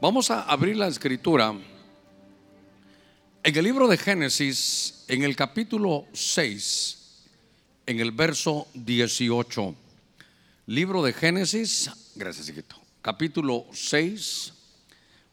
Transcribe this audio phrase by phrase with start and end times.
[0.00, 1.52] Vamos a abrir la escritura
[3.42, 7.24] en el libro de Génesis, en el capítulo 6,
[7.84, 9.74] en el verso 18.
[10.66, 12.76] Libro de Génesis, gracias, hijito.
[13.02, 14.52] Capítulo 6,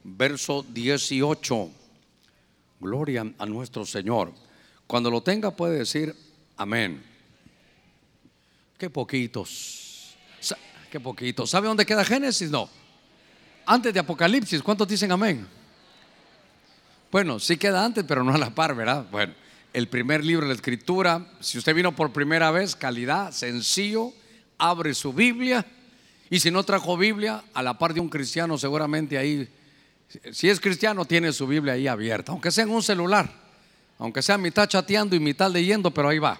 [0.04, 1.70] verso 18.
[2.80, 4.34] Gloria a nuestro Señor.
[4.88, 6.16] Cuando lo tenga puede decir
[6.58, 7.04] amén.
[8.80, 10.16] Qué poquitos.
[10.90, 11.52] Qué poquitos.
[11.52, 12.50] ¿Sabe dónde queda Génesis?
[12.50, 12.68] No.
[13.66, 14.62] Antes de Apocalipsis.
[14.62, 15.48] ¿Cuántos dicen amén?
[17.12, 19.06] Bueno, sí queda antes, pero no a la par, ¿verdad?
[19.12, 19.34] Bueno,
[19.74, 21.26] el primer libro de la Escritura.
[21.40, 24.14] Si usted vino por primera vez, calidad, sencillo,
[24.58, 25.66] abre su Biblia.
[26.30, 29.48] Y si no trajo Biblia, a la par de un cristiano, seguramente ahí,
[30.32, 33.32] si es cristiano, tiene su Biblia ahí abierta, aunque sea en un celular,
[34.00, 36.40] aunque sea mitad chateando y mitad leyendo, pero ahí va.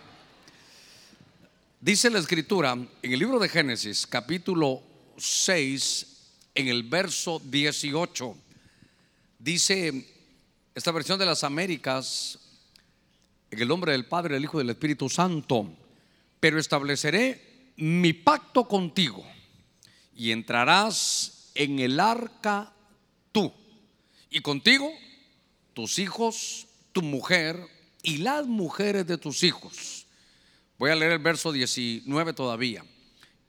[1.80, 4.82] Dice la escritura en el libro de Génesis, capítulo
[5.18, 6.15] 6,
[6.56, 8.36] en el verso 18,
[9.38, 10.08] dice
[10.74, 12.40] esta versión de las Américas,
[13.52, 15.72] en el nombre del Padre, del Hijo y del Espíritu Santo,
[16.40, 19.24] pero estableceré mi pacto contigo
[20.16, 22.74] y entrarás en el arca
[23.32, 23.54] tú
[24.30, 24.90] y contigo
[25.74, 27.60] tus hijos, tu mujer
[28.02, 30.06] y las mujeres de tus hijos
[30.78, 32.84] Voy a leer el verso 19 todavía.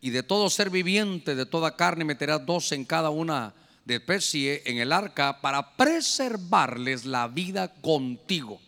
[0.06, 3.52] Y de todo ser viviente, de toda carne, meterás dos en cada una
[3.84, 8.60] de especie en el arca para preservarles la vida contigo.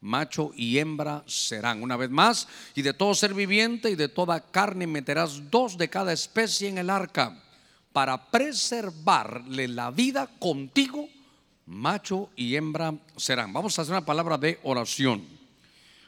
[0.00, 1.82] Macho y hembra serán.
[1.82, 5.90] Una vez más, y de todo ser viviente y de toda carne meterás dos de
[5.90, 7.42] cada especie en el arca
[7.92, 11.08] para preservarle la vida contigo.
[11.66, 13.52] Macho y hembra serán.
[13.52, 15.26] Vamos a hacer una palabra de oración.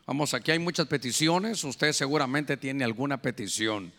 [0.06, 3.92] Vamos, aquí hay muchas peticiones, usted seguramente tiene alguna petición.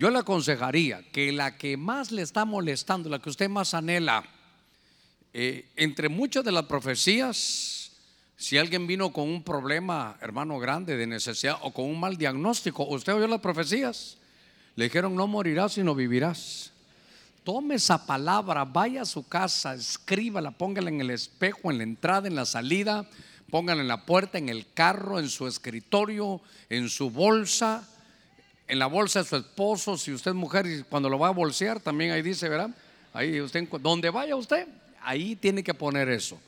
[0.00, 4.24] Yo le aconsejaría que la que más le está molestando, la que usted más anhela,
[5.34, 7.92] eh, entre muchas de las profecías,
[8.34, 12.84] si alguien vino con un problema, hermano grande, de necesidad o con un mal diagnóstico,
[12.84, 14.16] usted oyó las profecías,
[14.74, 16.72] le dijeron no morirás sino vivirás.
[17.44, 22.26] Tome esa palabra, vaya a su casa, escríbala, póngala en el espejo, en la entrada,
[22.26, 23.06] en la salida
[23.50, 27.86] Pónganla en la puerta, en el carro, en su escritorio, en su bolsa,
[28.70, 31.32] en la bolsa de su esposo, si usted es mujer y cuando lo va a
[31.32, 32.70] bolsear, también ahí dice, ¿verdad?
[33.12, 34.68] Ahí usted, donde vaya usted,
[35.02, 36.38] ahí tiene que poner eso.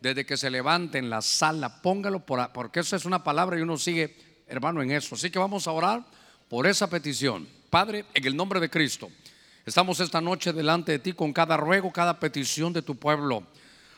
[0.00, 3.76] Desde que se levante en la sala, póngalo, porque eso es una palabra y uno
[3.76, 4.16] sigue,
[4.48, 5.16] hermano, en eso.
[5.16, 6.02] Así que vamos a orar
[6.48, 7.46] por esa petición.
[7.68, 9.10] Padre, en el nombre de Cristo,
[9.66, 13.42] estamos esta noche delante de ti con cada ruego, cada petición de tu pueblo.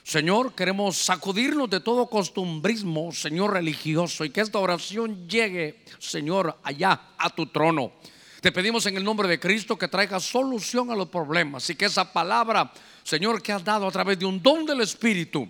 [0.02, 7.12] Señor, queremos sacudirnos de todo costumbrismo, Señor religioso, y que esta oración llegue, Señor, allá
[7.18, 7.92] a tu trono.
[8.40, 11.86] Te pedimos en el nombre de Cristo que traiga solución a los problemas y que
[11.86, 12.72] esa palabra,
[13.02, 15.48] Señor, que has dado a través de un don del Espíritu,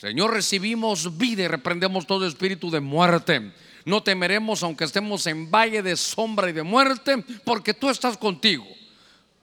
[0.00, 3.52] Señor, recibimos vida y reprendemos todo espíritu de muerte.
[3.84, 8.64] No temeremos aunque estemos en valle de sombra y de muerte, porque tú estás contigo.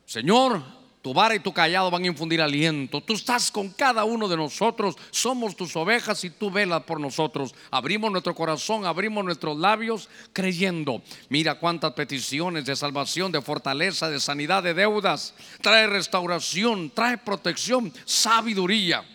[0.06, 0.64] Señor,
[1.02, 3.02] tu vara y tu callado van a infundir aliento.
[3.02, 4.96] Tú estás con cada uno de nosotros.
[5.12, 7.54] Somos tus ovejas y tú velas por nosotros.
[7.72, 11.02] Abrimos nuestro corazón, abrimos nuestros labios creyendo.
[11.30, 15.34] Mira cuántas peticiones de salvación, de fortaleza, de sanidad, de deudas.
[15.62, 19.06] Trae restauración, trae protección, sabiduría.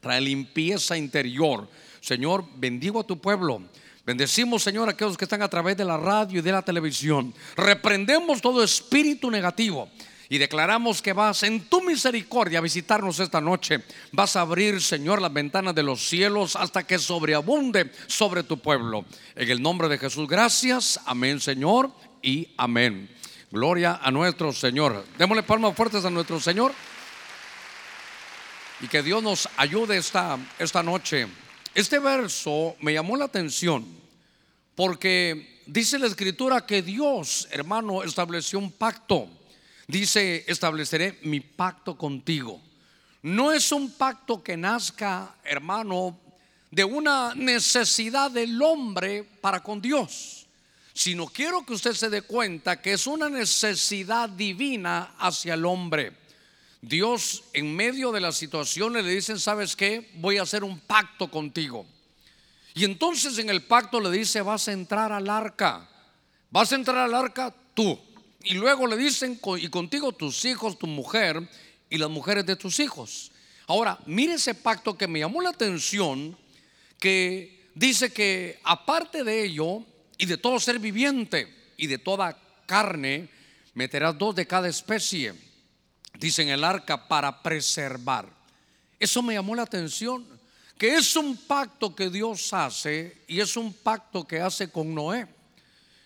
[0.00, 1.68] Trae limpieza interior.
[2.00, 3.62] Señor, bendigo a tu pueblo.
[4.04, 7.32] Bendecimos, Señor, a aquellos que están a través de la radio y de la televisión.
[7.56, 9.88] Reprendemos todo espíritu negativo
[10.32, 13.82] y declaramos que vas en tu misericordia a visitarnos esta noche.
[14.12, 19.04] Vas a abrir, Señor, las ventanas de los cielos hasta que sobreabunde sobre tu pueblo.
[19.36, 20.98] En el nombre de Jesús, gracias.
[21.04, 23.14] Amén, Señor, y amén.
[23.50, 25.04] Gloria a nuestro Señor.
[25.18, 26.72] Démosle palmas fuertes a nuestro Señor.
[28.80, 31.26] Y que Dios nos ayude esta, esta noche.
[31.74, 33.86] Este verso me llamó la atención
[34.76, 39.28] porque dice la escritura que Dios, hermano, estableció un pacto
[39.92, 42.60] dice, estableceré mi pacto contigo.
[43.22, 46.18] No es un pacto que nazca, hermano,
[46.70, 50.46] de una necesidad del hombre para con Dios,
[50.94, 56.14] sino quiero que usted se dé cuenta que es una necesidad divina hacia el hombre.
[56.80, 60.10] Dios en medio de las situaciones le dicen, ¿sabes qué?
[60.14, 61.86] Voy a hacer un pacto contigo.
[62.74, 65.88] Y entonces en el pacto le dice, vas a entrar al arca.
[66.50, 67.98] Vas a entrar al arca tú.
[68.44, 71.48] Y luego le dicen, y contigo tus hijos, tu mujer
[71.88, 73.30] y las mujeres de tus hijos.
[73.66, 76.36] Ahora, mire ese pacto que me llamó la atención,
[76.98, 79.84] que dice que aparte de ello,
[80.18, 83.28] y de todo ser viviente, y de toda carne,
[83.74, 85.34] meterás dos de cada especie.
[86.18, 88.28] dice en el arca, para preservar.
[88.98, 90.26] Eso me llamó la atención,
[90.78, 95.26] que es un pacto que Dios hace y es un pacto que hace con Noé.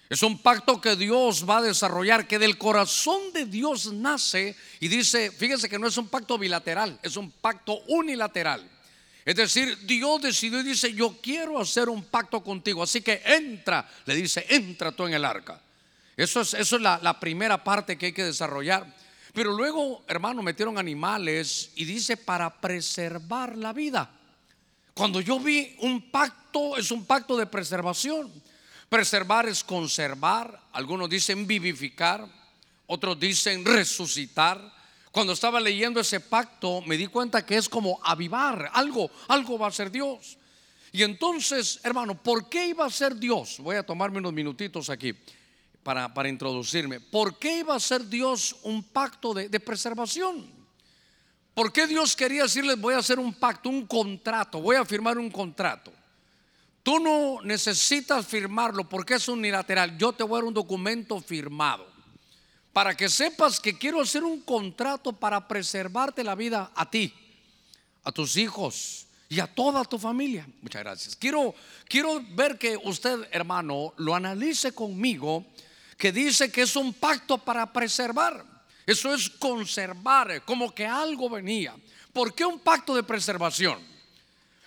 [0.09, 4.87] Es un pacto que Dios va a desarrollar, que del corazón de Dios nace y
[4.87, 8.71] dice, fíjese que no es un pacto bilateral, es un pacto unilateral.
[9.25, 13.89] Es decir, Dios decidió y dice, yo quiero hacer un pacto contigo, así que entra,
[14.05, 15.61] le dice, entra tú en el arca.
[16.17, 18.87] Eso es, eso es la, la primera parte que hay que desarrollar.
[19.35, 24.09] Pero luego, hermano, metieron animales y dice para preservar la vida.
[24.95, 28.33] Cuando yo vi un pacto, es un pacto de preservación.
[28.89, 32.27] Preservar es conservar, algunos dicen vivificar,
[32.87, 34.75] otros dicen resucitar.
[35.11, 39.69] Cuando estaba leyendo ese pacto me di cuenta que es como avivar, algo, algo va
[39.69, 40.39] a ser Dios.
[40.93, 43.59] Y entonces, hermano, ¿por qué iba a ser Dios?
[43.59, 45.15] Voy a tomarme unos minutitos aquí
[45.83, 47.01] para, para introducirme.
[47.01, 50.47] ¿Por qué iba a ser Dios un pacto de, de preservación?
[51.55, 55.19] ¿Por qué Dios quería decirles voy a hacer un pacto, un contrato, voy a firmar
[55.19, 55.93] un contrato?
[56.87, 59.99] Tú no necesitas firmarlo porque es unilateral.
[59.99, 61.85] Yo te voy a dar un documento firmado
[62.73, 67.13] para que sepas que quiero hacer un contrato para preservarte la vida a ti,
[68.05, 70.47] a tus hijos y a toda tu familia.
[70.63, 71.17] Muchas gracias.
[71.17, 71.57] Quiero,
[71.89, 75.45] quiero ver que usted, hermano, lo analice conmigo,
[75.99, 78.45] que dice que es un pacto para preservar.
[78.87, 81.75] Eso es conservar, como que algo venía.
[82.13, 83.96] ¿Por qué un pacto de preservación?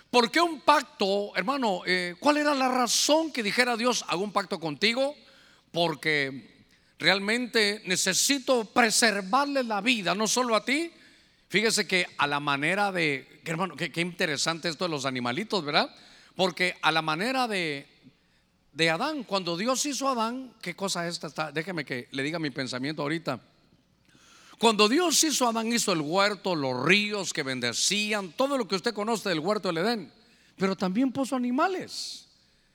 [0.09, 1.81] ¿Por qué un pacto, hermano?
[1.85, 5.15] Eh, ¿Cuál era la razón que dijera Dios, hago un pacto contigo?
[5.71, 6.65] Porque
[6.97, 10.91] realmente necesito preservarle la vida, no solo a ti.
[11.47, 15.95] Fíjese que a la manera de, hermano, qué, interesante esto de los animalitos, ¿verdad?
[16.35, 17.87] Porque a la manera de,
[18.73, 21.51] de Adán, cuando Dios hizo a Adán, ¿qué cosa es esta?
[21.51, 23.39] Déjeme que le diga mi pensamiento ahorita.
[24.59, 28.75] Cuando Dios hizo a Adán, hizo el huerto, los ríos que bendecían, todo lo que
[28.75, 30.11] usted conoce del huerto del Edén,
[30.57, 32.25] pero también puso animales.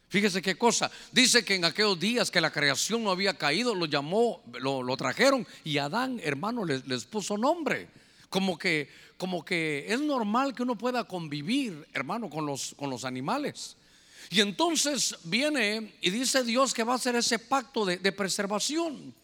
[0.09, 0.91] Fíjese qué cosa.
[1.13, 5.47] Dice que en aquellos días que la creación no había caído, lo llamó, lo, trajeron
[5.63, 7.91] y Adán, hermano, les, les, puso nombre.
[8.31, 8.89] Como que,
[9.19, 13.77] como que es normal que uno pueda convivir, hermano, con los, con los animales.
[14.31, 19.15] Y entonces viene y dice Dios que va a hacer ese pacto de, de preservación.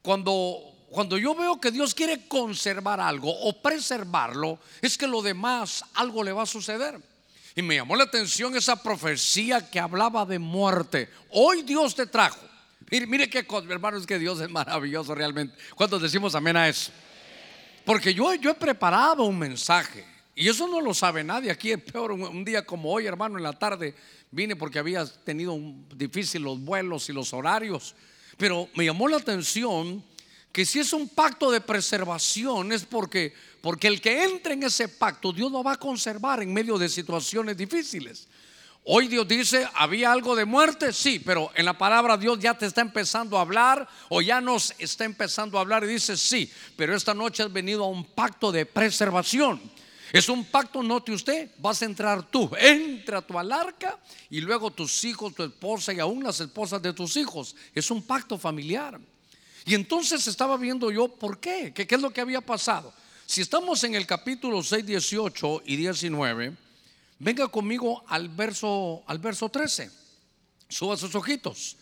[0.00, 5.84] Cuando cuando yo veo que Dios quiere conservar algo o preservarlo, es que lo demás
[5.94, 7.00] algo le va a suceder.
[7.54, 11.08] Y me llamó la atención esa profecía que hablaba de muerte.
[11.30, 12.40] Hoy Dios te trajo.
[12.90, 15.56] Mire, mire cosa, hermanos, que Dios es maravilloso realmente.
[15.76, 16.90] ¿Cuántos decimos amén a eso?
[17.84, 20.04] Porque yo, yo he preparado un mensaje.
[20.34, 21.52] Y eso no lo sabe nadie.
[21.52, 23.94] Aquí es peor un, día como hoy, hermano, en la tarde
[24.32, 27.94] vine porque había tenido un, difícil los vuelos y los horarios.
[28.36, 30.02] Pero me llamó la atención
[30.52, 34.88] que si es un pacto de preservación es porque, porque el que entre en ese
[34.88, 38.26] pacto Dios lo va a conservar en medio de situaciones difíciles.
[38.84, 40.92] Hoy Dios dice, ¿había algo de muerte?
[40.92, 44.74] Sí, pero en la palabra Dios ya te está empezando a hablar o ya nos
[44.78, 48.50] está empezando a hablar y dice, sí, pero esta noche has venido a un pacto
[48.50, 49.60] de preservación.
[50.12, 53.96] Es un pacto, note usted, vas a entrar tú, entra tú al arca
[54.28, 57.54] y luego tus hijos, tu esposa y aún las esposas de tus hijos.
[57.74, 58.98] Es un pacto familiar.
[59.64, 62.92] Y entonces estaba viendo yo por qué, qué, es lo que había pasado.
[63.26, 66.56] Si estamos en el capítulo 6, 18 y 19,
[67.18, 69.90] venga conmigo al verso, al verso 13.
[70.68, 71.76] Suba sus ojitos.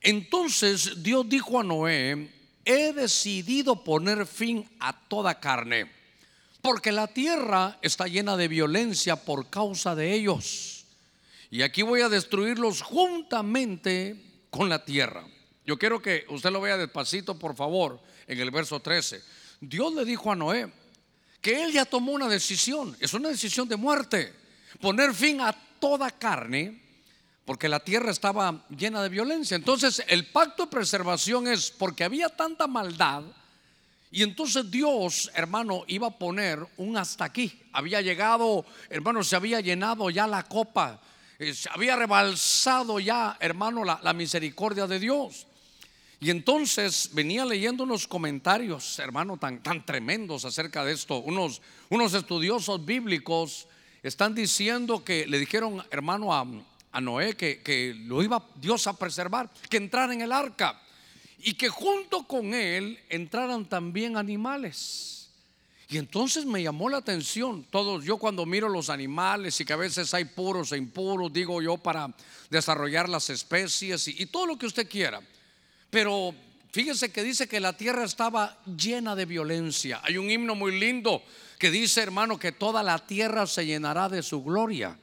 [0.00, 2.30] Entonces Dios dijo a Noé,
[2.64, 5.90] he decidido poner fin a toda carne,
[6.60, 10.84] porque la tierra está llena de violencia por causa de ellos.
[11.50, 14.16] Y aquí voy a destruirlos juntamente
[14.50, 15.24] con la tierra.
[15.66, 19.22] Yo quiero que usted lo vea despacito, por favor, en el verso 13.
[19.60, 20.70] Dios le dijo a Noé
[21.40, 24.32] que él ya tomó una decisión, es una decisión de muerte,
[24.80, 26.82] poner fin a toda carne,
[27.44, 29.54] porque la tierra estaba llena de violencia.
[29.54, 33.24] Entonces el pacto de preservación es porque había tanta maldad,
[34.10, 37.60] y entonces Dios, hermano, iba a poner un hasta aquí.
[37.72, 41.00] Había llegado, hermano, se había llenado ya la copa,
[41.38, 45.48] eh, se había rebalsado ya, hermano, la, la misericordia de Dios.
[46.24, 51.18] Y entonces venía leyendo unos comentarios, hermano, tan, tan tremendos acerca de esto.
[51.18, 53.68] Unos, unos estudiosos bíblicos
[54.02, 56.46] están diciendo que le dijeron, hermano, a,
[56.92, 60.80] a Noé que, que, lo iba Dios a preservar, que entrara en el arca
[61.40, 65.28] y que junto con él entraran también animales.
[65.90, 69.76] Y entonces me llamó la atención, todos, yo cuando miro los animales y que a
[69.76, 72.14] veces hay puros e impuros, digo yo, para
[72.48, 75.20] desarrollar las especies y todo lo que usted quiera.
[75.94, 76.34] Pero
[76.72, 80.00] fíjese que dice que la tierra estaba llena de violencia.
[80.02, 81.22] Hay un himno muy lindo
[81.56, 84.98] que dice, hermano, que toda la tierra se llenará de su gloria.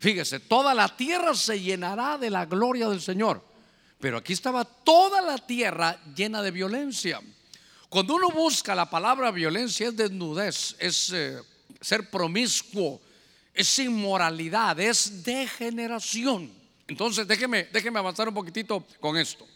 [0.00, 3.44] Fíjese, toda la tierra se llenará de la gloria del Señor.
[4.00, 7.20] Pero aquí estaba toda la tierra llena de violencia.
[7.88, 11.40] Cuando uno busca la palabra violencia es desnudez, es eh,
[11.80, 13.00] ser promiscuo,
[13.54, 16.50] es inmoralidad, es degeneración.
[16.88, 19.46] Entonces déjeme, déjeme avanzar un poquitito con esto.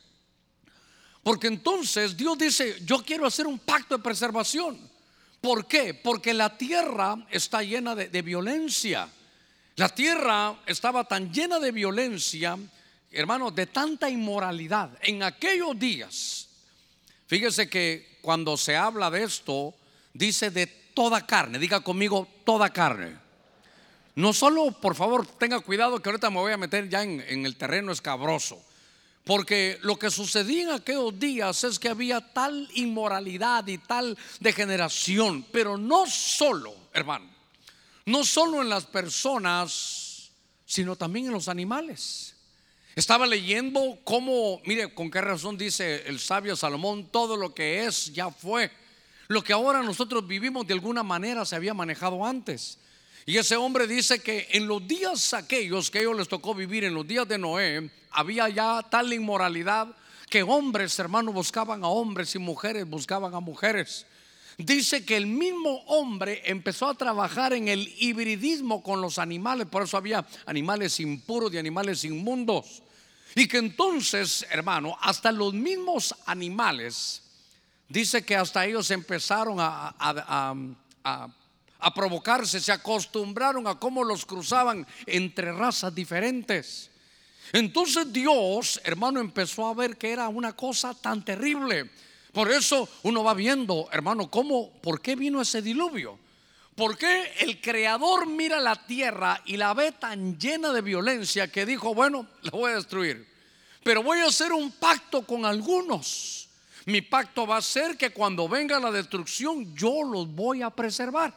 [1.23, 4.79] Porque entonces Dios dice, yo quiero hacer un pacto de preservación.
[5.41, 5.95] ¿Por qué?
[5.95, 9.09] Porque la tierra está llena de, violencia.
[9.77, 12.59] La tierra estaba tan llena de violencia,
[13.13, 14.91] hermano, de tanta inmoralidad.
[15.03, 16.49] En aquellos días,
[17.27, 19.75] fíjese que cuando se habla de esto,
[20.13, 21.59] dice de toda carne.
[21.59, 23.17] Diga conmigo, toda carne.
[24.17, 27.47] No solo, por favor, tenga cuidado que ahorita me voy a meter ya en, en
[27.47, 28.61] el terreno escabroso.
[29.25, 35.45] Porque lo que sucedía en aquellos días es que había tal inmoralidad y tal degeneración,
[35.53, 37.27] pero no solo, hermano,
[38.07, 40.31] no solo en las personas,
[40.65, 42.35] sino también en los animales.
[42.99, 48.13] Estaba leyendo cómo, mire, con qué razón dice el sabio Salomón, todo lo que es
[48.13, 48.73] ya fue.
[49.29, 52.79] Lo que ahora nosotros vivimos de alguna manera se había manejado antes.
[53.29, 56.95] Y ese hombre dice que en los días aquellos que ellos les tocó vivir, en
[56.95, 59.89] los días de Noé, había ya tal inmoralidad
[60.31, 64.07] que hombres, hermanos, buscaban a hombres y mujeres buscaban a mujeres.
[64.57, 69.83] Dice que el mismo hombre empezó a trabajar en el hibridismo con los animales, por
[69.83, 72.83] eso había animales impuros y animales inmundos.
[73.35, 77.25] Y que entonces, hermano, hasta los mismos animales,
[77.91, 79.95] dice que hasta ellos empezaron a,
[81.05, 81.29] a
[81.95, 86.91] provocarse, se acostumbraron a cómo los cruzaban entre razas diferentes.
[87.53, 91.91] Entonces Dios, hermano, empezó a ver que era una cosa tan terrible.
[92.33, 96.19] Por eso uno va viendo, hermano, cómo, por qué vino ese diluvio.
[96.75, 101.67] ¿Por qué el creador mira la tierra y la ve tan llena de violencia que
[101.67, 103.27] dijo, bueno, la voy a destruir?
[103.83, 106.49] Pero voy a hacer un pacto con algunos.
[106.87, 111.35] Mi pacto va a ser que cuando venga la destrucción yo los voy a preservar.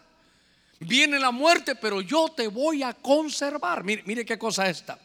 [0.82, 3.84] Viene la muerte, pero yo te voy a conservar.
[3.84, 4.98] Mire, mire qué cosa esta.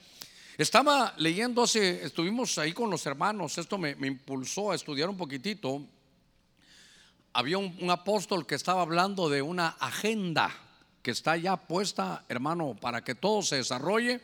[0.57, 5.83] Estaba leyendo hace, estuvimos ahí con los hermanos, esto me, impulsó a estudiar un poquitito.
[7.35, 10.51] Había un, un, apóstol que estaba hablando de una agenda
[11.03, 14.23] que está ya puesta, hermano, para que todo se desarrolle,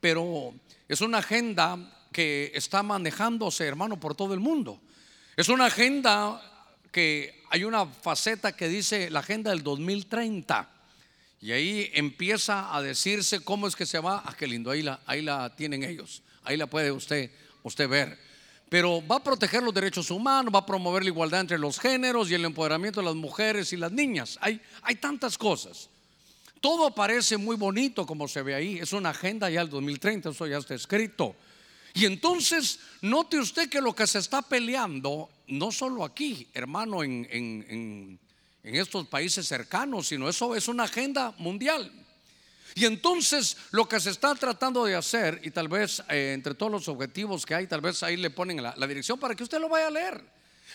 [0.00, 0.54] pero
[0.88, 4.80] es una agenda que está manejándose, hermano, por todo el mundo.
[5.36, 6.40] Es una agenda
[6.90, 10.70] que hay una faceta que dice la agenda del 2030.
[11.46, 14.20] Y ahí empieza a decirse cómo es que se va.
[14.26, 16.24] Ah, qué lindo, ahí la, ahí la tienen ellos.
[16.42, 17.30] Ahí la puede usted,
[17.62, 18.18] usted ver.
[18.68, 22.28] Pero va a proteger los derechos humanos, va a promover la igualdad entre los géneros
[22.28, 24.38] y el empoderamiento de las mujeres y las niñas.
[24.40, 25.88] Hay, hay tantas cosas.
[26.60, 28.78] Todo parece muy bonito como se ve ahí.
[28.78, 31.36] Es una agenda ya del 2030, eso ya está escrito.
[31.94, 37.24] Y entonces, note usted que lo que se está peleando, no solo aquí, hermano, en,
[37.30, 38.18] en en
[38.74, 41.92] estos países cercanos, sino eso es una agenda mundial.
[42.74, 46.70] Y entonces lo que se está tratando de hacer, y tal vez eh, entre todos
[46.70, 49.70] los objetivos que hay, tal vez ahí le ponen la, dirección para que usted lo
[49.70, 50.22] vaya a leer.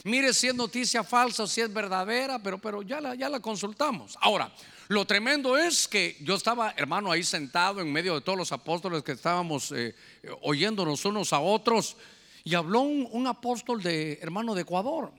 [0.06, 4.18] Mire si es noticia falsa si es verdadera, pero, pero ya, la, ya la consultamos.
[4.22, 4.52] Ahora,
[4.88, 9.04] lo tremendo es que yo estaba, hermano, ahí sentado en medio de todos los apóstoles
[9.04, 9.94] que estábamos eh,
[10.42, 11.98] oyéndonos unos a otros,
[12.44, 15.12] y habló un, un apóstol de, hermano, de Ecuador.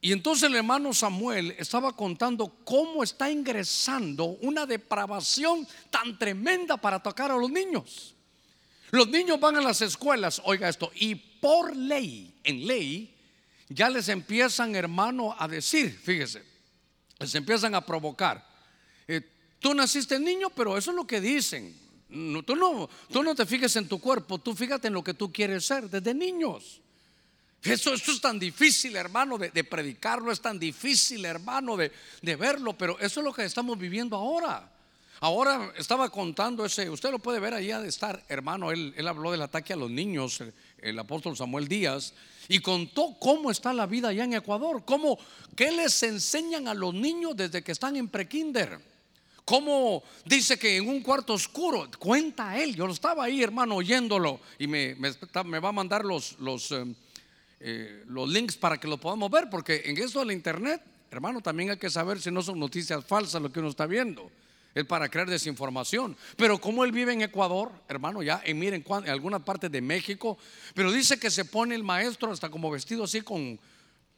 [0.00, 7.02] Y entonces el hermano Samuel estaba contando cómo está ingresando una depravación tan tremenda para
[7.02, 8.14] tocar a los niños.
[8.90, 13.14] Los niños van a las escuelas, oiga esto, y por ley, en ley,
[13.68, 16.44] ya les empiezan, hermano, a decir, fíjese,
[17.18, 18.46] les empiezan a provocar.
[19.08, 19.22] Eh,
[19.58, 21.74] tú naciste niño, pero eso es lo que dicen.
[22.46, 25.32] tú, no, tú no te fijes en tu cuerpo, tú fíjate en lo que tú
[25.32, 26.80] quieres ser desde niños.
[27.72, 31.90] Eso, es tan difícil, hermano, de, predicarlo, es tan difícil, hermano, de,
[32.36, 34.72] verlo, pero eso es lo que estamos viviendo ahora.
[35.20, 39.32] Ahora estaba contando ese, usted lo puede ver ahí de estar, hermano, él, él habló
[39.32, 40.42] del ataque a los niños,
[40.78, 42.12] el, apóstol Samuel Díaz,
[42.48, 45.18] y contó cómo está la vida allá en Ecuador, cómo,
[45.54, 48.78] qué les enseñan a los niños desde que están en prekinder.
[49.46, 54.66] Cómo dice que en un cuarto oscuro, cuenta él, yo estaba ahí, hermano, oyéndolo, y
[54.66, 56.94] me, me, va a mandar los, los em,
[57.60, 61.40] eh, los links para que lo podamos ver, porque en eso de la internet, hermano,
[61.40, 64.30] también hay que saber si no son noticias falsas lo que uno está viendo.
[64.74, 66.14] es para crear desinformación.
[66.36, 70.36] Pero como él vive en Ecuador, hermano, ya, y miren, en algunas partes de México,
[70.74, 73.58] pero dice que se pone el maestro hasta como vestido así con,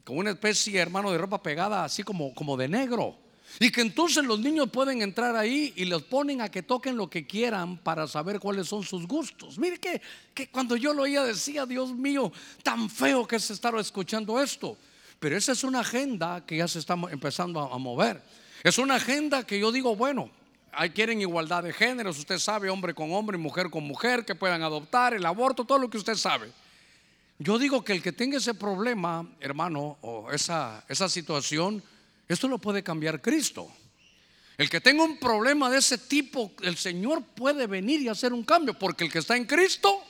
[0.02, 3.16] con una especie, hermano, de ropa pegada, así como, como de negro.
[3.61, 7.11] Y que entonces los niños pueden entrar ahí y los ponen a que toquen lo
[7.11, 9.59] que quieran para saber cuáles son sus gustos.
[9.59, 10.00] Mire que,
[10.35, 12.31] que cuando yo lo oía decía, Dios mío,
[12.62, 14.76] tan feo que es estar escuchando esto.
[15.19, 18.23] Pero esa es una agenda que ya se está empezando a, mover.
[18.62, 20.31] Es una agenda que yo digo, bueno,
[20.73, 24.62] hay quieren igualdad de géneros, usted sabe, hombre con hombre mujer con mujer, que puedan
[24.62, 26.52] adoptar, el aborto, todo lo que usted sabe.
[27.40, 31.83] Yo digo que el que tenga ese problema, hermano, o esa, esa situación,
[32.28, 33.70] esto lo puede cambiar Cristo.
[34.58, 38.42] El que tenga un problema de ese tipo, el Señor puede venir y hacer un
[38.42, 40.02] cambio, porque el que está en Cristo,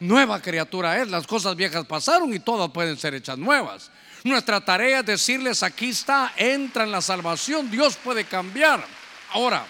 [0.00, 1.08] nueva criatura es.
[1.08, 3.90] Las cosas viejas pasaron y todas pueden ser hechas nuevas.
[4.22, 8.84] Nuestra tarea es decirles, aquí está, entra en la salvación, Dios puede cambiar.
[9.32, 9.66] Ahora,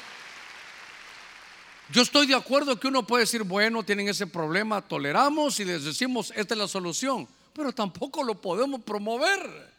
[1.92, 5.84] yo estoy de acuerdo que uno puede decir, bueno, tienen ese problema, toleramos y les
[5.84, 9.69] decimos, esta es la solución, pero tampoco lo podemos promover.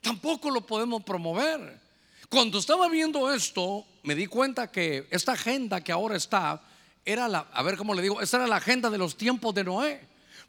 [0.00, 1.80] Tampoco lo podemos promover.
[2.28, 6.62] Cuando estaba viendo esto, me di cuenta que esta agenda que ahora está,
[7.04, 9.64] era la, a ver cómo le digo, esta era la agenda de los tiempos de
[9.64, 10.00] Noé.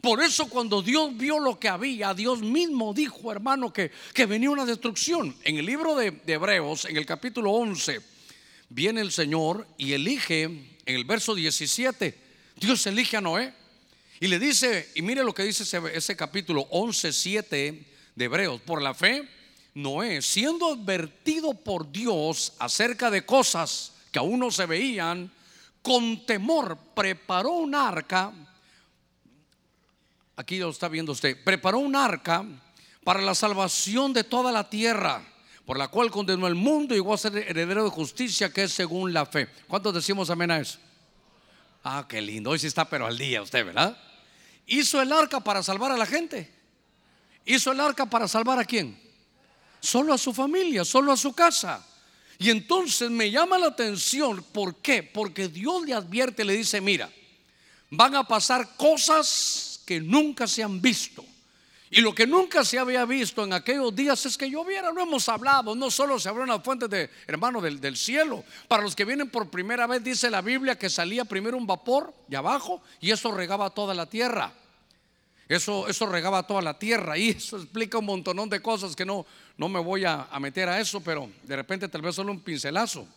[0.02, 4.50] Por eso cuando Dios vio lo que había, Dios mismo dijo, hermano, que, que venía
[4.50, 5.34] una destrucción.
[5.42, 8.00] En el libro de, de Hebreos, en el capítulo 11,
[8.68, 12.18] viene el Señor y elige, en el verso 17,
[12.56, 13.54] Dios elige a Noé.
[14.20, 18.60] Y le dice, y mire lo que dice ese, ese capítulo 11, 7 de Hebreos,
[18.60, 19.26] por la fe
[19.82, 25.30] Noé, siendo advertido por Dios acerca de cosas que aún no se veían,
[25.82, 28.32] con temor preparó un arca.
[30.36, 31.42] Aquí lo está viendo usted.
[31.42, 32.44] Preparó un arca
[33.04, 35.22] para la salvación de toda la tierra,
[35.64, 38.72] por la cual condenó el mundo y llegó a ser heredero de justicia, que es
[38.72, 39.48] según la fe.
[39.68, 40.78] ¿Cuántos decimos amén a eso?
[41.82, 42.50] Ah, qué lindo.
[42.50, 43.96] Hoy sí está, pero al día usted, ¿verdad?
[44.66, 46.52] Hizo el arca para salvar a la gente.
[47.44, 49.09] Hizo el arca para salvar a quién?
[49.80, 51.86] Solo a su familia, solo a su casa.
[52.38, 55.02] Y entonces me llama la atención, ¿por qué?
[55.02, 57.10] Porque Dios le advierte, le dice, mira,
[57.90, 61.24] van a pasar cosas que nunca se han visto.
[61.92, 64.92] Y lo que nunca se había visto en aquellos días es que lloviera.
[64.92, 68.44] No hemos hablado, no solo se abrieron las fuentes de, hermano, del, del, cielo.
[68.68, 72.14] Para los que vienen por primera vez, dice la Biblia que salía primero un vapor
[72.28, 74.52] de abajo y eso regaba toda la tierra.
[75.50, 79.26] Eso, eso regaba toda la tierra y eso explica un montón de cosas que no,
[79.56, 83.08] no me voy a, meter a eso, pero de repente tal vez solo un pincelazo.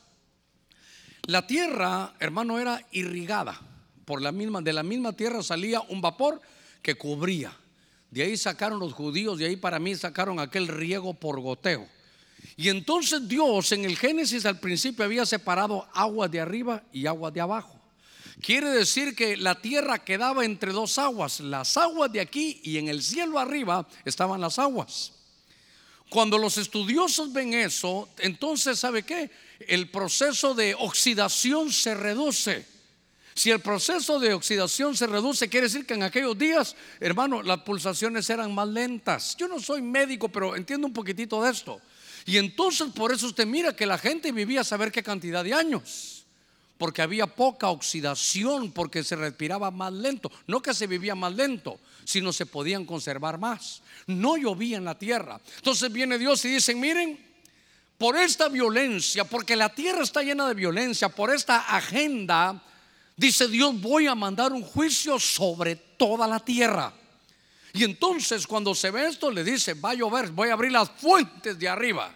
[1.28, 3.62] La tierra, hermano, era irrigada.
[4.04, 6.42] Por la misma, de la misma tierra salía un vapor
[6.82, 7.56] que cubría.
[8.10, 11.88] De ahí sacaron los judíos, de ahí para mí sacaron aquel riego por goteo.
[12.58, 17.30] Y entonces Dios en el Génesis al principio había separado agua de arriba y agua
[17.30, 17.80] de abajo.
[18.44, 22.90] Quiere decir que la tierra quedaba entre dos aguas, las aguas de aquí y en
[22.90, 25.14] el cielo arriba estaban las aguas.
[26.10, 29.32] Cuando los estudiosos ven eso, entonces ¿sabe qué?
[29.62, 32.66] El proceso de oxidación se reduce.
[33.34, 37.62] Si el proceso de oxidación se reduce, quiere decir que en aquellos días, hermano, las
[37.62, 39.38] pulsaciones eran más lentas.
[39.38, 41.80] Yo no soy médico, pero entiendo un poquitito de esto.
[42.26, 45.54] Y entonces por eso usted mira que la gente vivía a saber qué cantidad de
[45.54, 46.13] años
[46.84, 50.30] porque había poca oxidación, porque se respiraba más lento.
[50.48, 53.82] No que se vivía más lento, sino se podían conservar más.
[54.06, 55.40] No llovía en la tierra.
[55.56, 57.18] Entonces viene Dios y dice, miren,
[57.98, 62.62] por esta violencia, porque la tierra está llena de violencia, por esta agenda,
[63.16, 66.94] dice Dios, voy a mandar un juicio sobre toda la tierra.
[67.72, 70.90] Y entonces cuando se ve esto, le dice, va a llover, voy a abrir las
[70.90, 72.14] fuentes de arriba.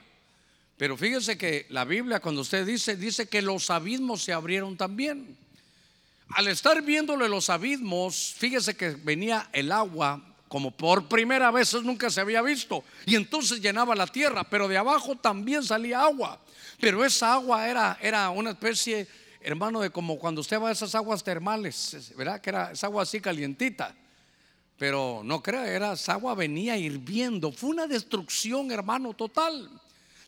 [0.77, 5.35] Pero fíjese que la Biblia cuando usted dice, dice que los abismos se abrieron también.
[6.29, 12.09] Al estar viéndole los abismos, fíjese que venía el agua como por primera vez nunca
[12.09, 12.83] se había visto.
[13.05, 16.39] Y entonces llenaba la tierra, pero de abajo también salía agua.
[16.79, 19.07] Pero esa agua era, era una especie,
[19.41, 22.39] hermano, de como cuando usted va a esas aguas termales, ¿verdad?
[22.39, 23.95] Que era esa agua así calientita.
[24.77, 27.51] Pero no crea, era esa agua venía hirviendo.
[27.51, 29.69] Fue una destrucción, hermano, total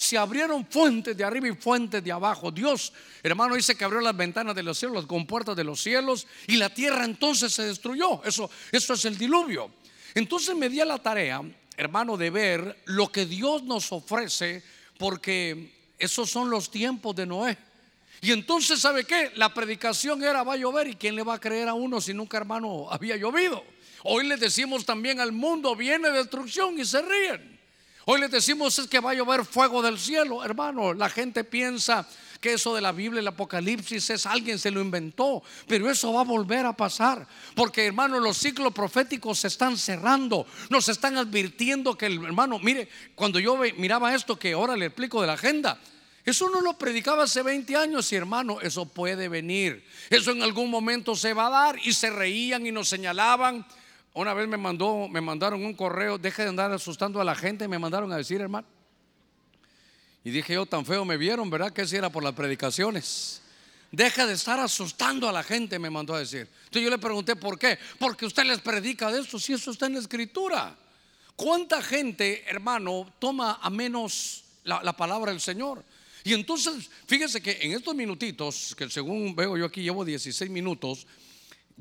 [0.10, 2.50] se abrieron fuentes de arriba y fuentes de abajo.
[2.50, 2.92] Dios,
[3.22, 6.56] hermano, dice que abrió las ventanas de los cielos, las compuertas de los cielos, y
[6.56, 8.24] la tierra entonces se destruyó.
[8.24, 9.70] Eso, eso es el diluvio.
[10.16, 11.44] Entonces me di a la tarea,
[11.78, 14.64] hermano, de ver lo que Dios nos ofrece,
[14.98, 17.56] porque esos son los tiempos de Noé.
[18.22, 19.32] Y entonces, ¿sabe qué?
[19.36, 22.16] La predicación era va a llover y quién le va a creer a uno si
[22.16, 23.64] nunca, hermano, había llovido.
[24.06, 27.59] Hoy le decimos también al mundo, viene destrucción y se ríen.
[28.12, 30.96] Hoy les decimos es que va a llover fuego del cielo, hermano.
[30.96, 32.10] La gente piensa
[32.42, 36.22] que eso de la Biblia, el Apocalipsis, es alguien se lo inventó, pero eso va
[36.22, 41.96] a volver a pasar, porque hermano, los ciclos proféticos se están cerrando, nos están advirtiendo
[41.96, 45.80] que el hermano, mire, cuando yo miraba esto que ahora le explico de la agenda,
[46.26, 50.72] eso no lo predicaba hace 20 años y hermano, eso puede venir, eso en algún
[50.72, 53.68] momento se va a dar y se reían y nos señalaban.
[54.20, 57.70] Una vez me mandó, me mandaron un correo, deje de andar asustando a la gente,
[57.70, 58.68] me mandaron a decir, hermano,
[60.26, 61.72] y dije yo, tan feo me vieron, ¿verdad?
[61.72, 63.42] Que si era por las predicaciones.
[63.94, 66.50] Deja de estar asustando a la gente, me mandó a decir.
[66.66, 67.80] Entonces yo le pregunté, ¿por qué?
[67.98, 70.76] Porque usted les predica de esto, si eso está en la escritura.
[71.38, 75.82] ¿Cuánta gente, hermano, toma a menos la, palabra del Señor?
[76.26, 81.08] Y entonces, fíjese que en estos minutitos, que según veo yo aquí llevo 16 minutos,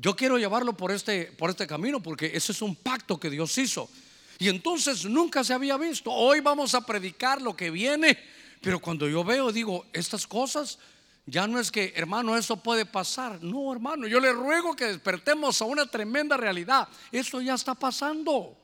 [0.01, 3.57] yo quiero llevarlo por este, por este camino, porque ese es un pacto que Dios
[3.57, 3.89] hizo.
[4.37, 6.09] Y entonces nunca se había visto.
[6.09, 8.17] Hoy vamos a predicar lo que viene.
[8.61, 10.79] Pero cuando yo veo, digo, estas cosas,
[11.25, 13.43] ya no es que, hermano, eso puede pasar.
[13.43, 16.87] No, hermano, yo le ruego que despertemos a una tremenda realidad.
[17.11, 18.57] Eso ya está pasando.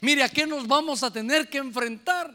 [0.00, 2.32] Mire, ¿a qué nos vamos a tener que enfrentar?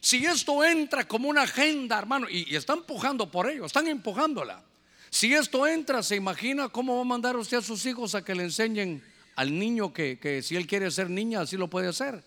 [0.00, 4.64] Si esto entra como una agenda, hermano, y, y está empujando por ello, están empujándola.
[5.10, 8.34] Si esto entra, se imagina cómo va a mandar usted a sus hijos a que
[8.34, 9.02] le enseñen
[9.36, 12.22] al niño que, si él quiere ser niña, así lo puede hacer.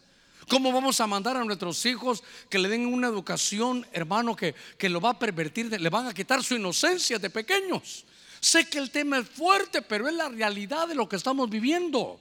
[0.48, 4.89] ¿Cómo vamos a mandar a nuestros hijos que le den una educación, hermano, que, que
[4.89, 8.06] lo va a pervertir, le van a quitar su inocencia de pequeños?
[8.39, 12.20] Sé que el tema es fuerte, pero es la realidad de lo que estamos viviendo.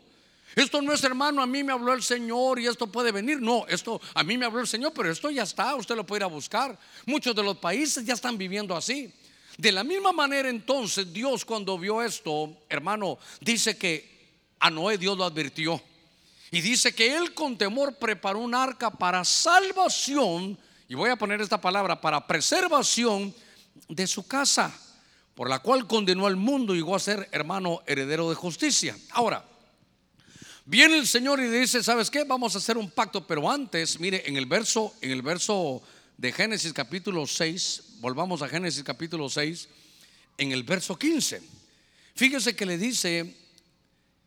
[0.54, 3.40] Esto no es hermano, a mí me habló el Señor y esto puede venir.
[3.40, 6.20] No, esto a mí me habló el Señor, pero esto ya está, usted lo puede
[6.20, 6.76] ir a buscar.
[7.06, 9.12] Muchos de los países ya están viviendo así.
[9.60, 14.08] De la misma manera entonces Dios cuando vio esto, hermano, dice que
[14.58, 15.82] a Noé Dios lo advirtió.
[16.50, 21.42] Y dice que él con temor preparó un arca para salvación, y voy a poner
[21.42, 23.34] esta palabra, para preservación
[23.86, 24.74] de su casa,
[25.34, 28.96] por la cual condenó al mundo y llegó a ser hermano heredero de justicia.
[29.10, 29.44] Ahora,
[30.64, 32.24] viene el Señor y dice, ¿sabes qué?
[32.24, 35.82] Vamos a hacer un pacto, pero antes, mire, en el verso, en el verso
[36.20, 39.68] de Génesis capítulo 6, volvamos a Génesis capítulo 6,
[40.36, 41.40] en el verso 15.
[42.14, 43.34] Fíjese que le dice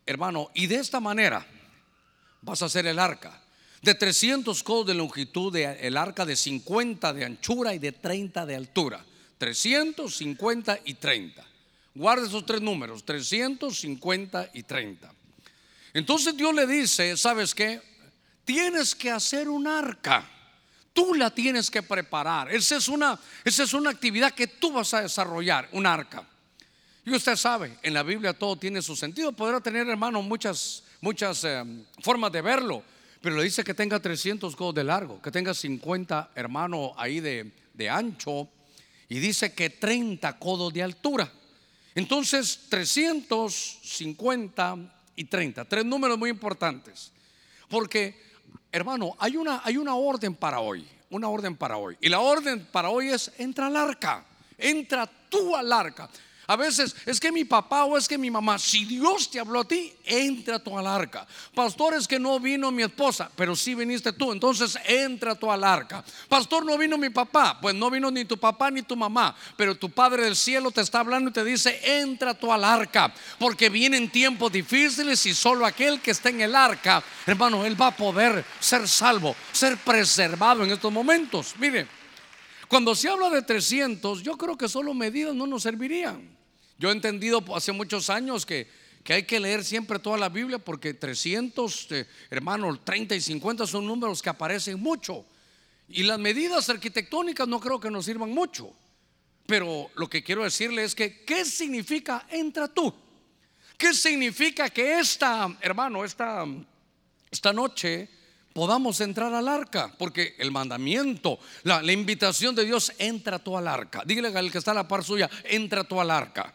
[0.04, 1.46] hermano, y de esta manera
[2.42, 3.40] vas a hacer el arca.
[3.80, 8.56] De 300 codos de longitud, el arca de 50 de anchura y de 30 de
[8.56, 9.04] altura.
[9.38, 11.46] 350 y 30.
[11.94, 15.14] Guarda esos tres números, 350 y 30.
[15.92, 17.80] Entonces Dios le dice, ¿sabes qué?
[18.44, 20.28] Tienes que hacer un arca.
[20.94, 22.50] Tú la tienes que preparar.
[22.54, 26.26] Esa es una, esa es una actividad que tú vas a desarrollar, un arca.
[27.04, 29.32] Y usted sabe, en la Biblia todo tiene su sentido.
[29.32, 31.62] Podrá tener, hermano, muchas, muchas eh,
[32.00, 32.82] formas de verlo.
[33.20, 37.52] Pero le dice que tenga 300 codos de largo, que tenga 50, hermano, ahí de,
[37.74, 38.48] de ancho.
[39.08, 41.30] Y dice que 30 codos de altura.
[41.94, 44.76] Entonces, 350
[45.16, 45.64] y 30.
[45.64, 47.10] Tres números muy importantes.
[47.68, 48.20] Porque,
[48.74, 50.86] hermano, hay una, hay una orden para hoy.
[51.10, 51.96] Una orden para hoy.
[52.00, 54.24] Y la orden para hoy es entra al arca.
[54.58, 56.08] Entra tú al arca.
[56.46, 59.60] A veces es que mi papá o es que mi mamá, si Dios te habló
[59.60, 61.26] a ti, entra tú al arca.
[61.54, 65.64] Pastor, es que no vino mi esposa, pero sí viniste tú, entonces entra tú al
[65.64, 66.04] arca.
[66.28, 69.74] Pastor, no vino mi papá, pues no vino ni tu papá ni tu mamá, pero
[69.74, 73.70] tu Padre del cielo te está hablando y te dice, entra tú al arca, porque
[73.70, 77.96] vienen tiempos difíciles y solo aquel que está en el arca, hermano, él va a
[77.96, 81.54] poder ser salvo, ser preservado en estos momentos.
[81.58, 82.04] Mire.
[82.68, 86.33] Cuando se habla de 300, yo creo que solo medidas no nos servirían.
[86.78, 88.68] Yo he entendido hace muchos años que,
[89.08, 93.86] hay que leer siempre toda la Biblia porque 300, eh, hermanos, 30 y 50 son
[93.86, 95.24] números que aparecen mucho.
[95.88, 98.72] Y las medidas arquitectónicas no creo que nos sirvan mucho.
[99.46, 102.92] Pero lo que quiero decirle es que, ¿qué significa entra tú?
[103.76, 106.46] ¿Qué significa que esta, hermano, esta,
[107.30, 108.08] esta noche
[108.54, 114.02] podamos entrar al arca, porque el mandamiento, la, invitación de Dios, entra tú al arca.
[114.06, 116.54] Dígale al que está a la par suya, entra tú al arca.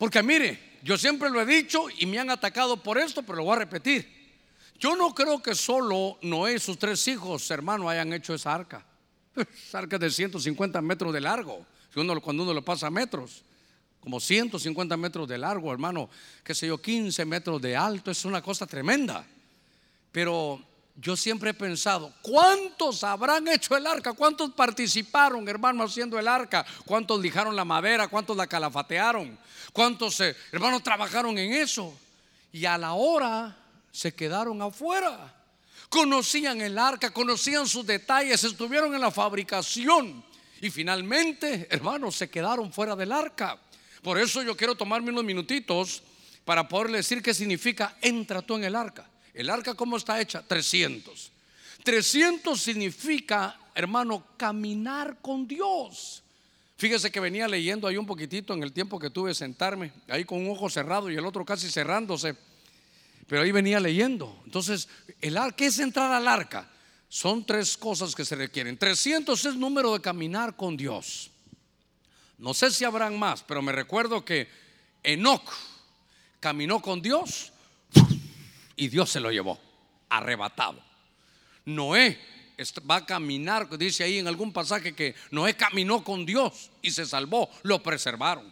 [0.00, 3.44] Porque mire, yo siempre lo he dicho y me han atacado por esto, pero lo
[3.44, 4.08] voy a repetir.
[4.78, 8.82] Yo no creo que solo Noé y sus tres hijos, hermano, hayan hecho esa arca.
[9.36, 13.44] Esa arca de 150 metros de largo, cuando uno lo pasa a metros
[14.00, 16.08] como 150 metros de largo, hermano,
[16.42, 19.26] qué sé yo, 15 metros de alto, es una cosa tremenda.
[20.10, 20.64] Pero
[21.00, 24.12] yo siempre he pensado, ¿cuántos habrán hecho el arca?
[24.12, 26.66] ¿Cuántos participaron, hermano, haciendo el arca?
[26.84, 28.08] ¿Cuántos lijaron la madera?
[28.08, 29.38] ¿Cuántos la calafatearon?
[29.72, 31.98] ¿Cuántos, eh, hermanos, trabajaron en eso?
[32.52, 33.56] Y a la hora
[33.90, 35.36] se quedaron afuera.
[35.88, 40.22] conocían el arca, conocían sus detalles, estuvieron en la fabricación
[40.60, 43.58] y finalmente, hermanos, se quedaron fuera del arca.
[44.00, 46.02] Por eso yo quiero tomarme unos minutitos
[46.44, 49.09] para poderle decir qué significa entra tú en el arca.
[49.34, 50.42] El arca, ¿cómo está hecha?
[50.46, 51.30] 300.
[51.82, 56.22] 300 significa, hermano, caminar con Dios.
[56.76, 60.38] Fíjese que venía leyendo ahí un poquitito en el tiempo que tuve sentarme, ahí con
[60.38, 62.34] un ojo cerrado y el otro casi cerrándose.
[63.26, 64.40] Pero ahí venía leyendo.
[64.44, 64.88] Entonces,
[65.20, 66.68] el arca, ¿qué es entrar al arca?
[67.08, 68.78] Son tres cosas que se requieren.
[68.78, 71.30] 300 es número de caminar con Dios.
[72.38, 74.48] No sé si habrán más, pero me recuerdo que
[75.02, 75.52] Enoch
[76.40, 77.52] caminó con Dios
[78.80, 79.60] y Dios se lo llevó,
[80.08, 80.80] arrebatado.
[81.66, 82.18] Noé
[82.90, 87.04] va a caminar, dice ahí en algún pasaje que Noé caminó con Dios y se
[87.04, 88.50] salvó, lo preservaron.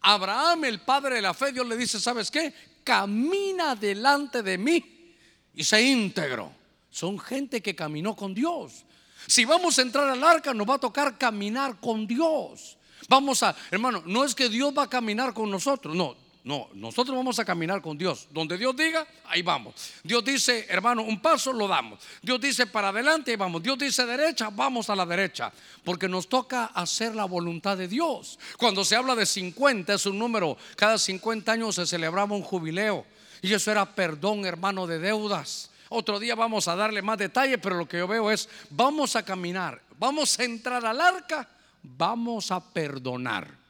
[0.00, 2.54] Abraham, el padre de la fe, Dios le dice, ¿sabes qué?
[2.84, 5.12] Camina delante de mí
[5.56, 6.52] y se íntegro.
[6.88, 8.84] Son gente que caminó con Dios.
[9.26, 12.78] Si vamos a entrar al arca, nos va a tocar caminar con Dios.
[13.08, 16.16] Vamos a, hermano, no es que Dios va a caminar con nosotros, no,
[16.48, 18.26] no, nosotros vamos a caminar con Dios.
[18.30, 19.74] Donde Dios diga, ahí vamos.
[20.02, 22.00] Dios dice, hermano, un paso lo damos.
[22.22, 23.62] Dios dice para adelante, ahí vamos.
[23.62, 25.52] Dios dice derecha, vamos a la derecha.
[25.84, 28.38] Porque nos toca hacer la voluntad de Dios.
[28.56, 30.56] Cuando se habla de 50, es un número.
[30.74, 33.04] Cada 50 años se celebraba un jubileo.
[33.42, 35.70] Y eso era perdón, hermano, de deudas.
[35.90, 39.22] Otro día vamos a darle más detalle, pero lo que yo veo es, vamos a
[39.22, 41.46] caminar, vamos a entrar al arca,
[41.82, 43.67] vamos a perdonar.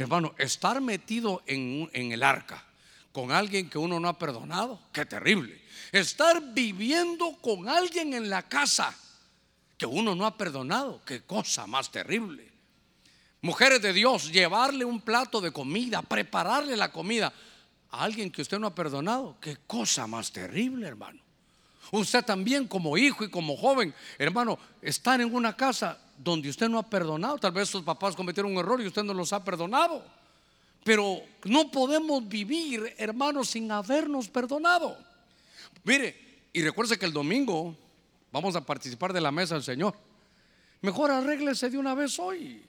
[0.00, 2.64] Hermano, estar metido en, el arca
[3.12, 5.60] con alguien que uno no ha perdonado, qué terrible.
[5.92, 8.96] Estar viviendo con alguien en la casa
[9.76, 12.50] que uno no ha perdonado, qué cosa más terrible.
[13.42, 17.30] Mujeres de Dios, llevarle un plato de comida, prepararle la comida
[17.90, 21.20] a alguien que usted no ha perdonado, qué cosa más terrible, hermano.
[21.92, 26.78] Usted también como hijo y como joven, hermano, estar en una casa donde usted no
[26.78, 27.38] ha perdonado.
[27.38, 30.04] Tal vez sus papás cometieron un error y usted no los ha perdonado.
[30.84, 34.96] Pero no podemos vivir, hermanos, sin habernos perdonado.
[35.84, 37.76] Mire, y recuerde que el domingo
[38.30, 39.94] vamos a participar de la mesa del Señor.
[40.82, 42.62] Mejor arréglese de una vez hoy.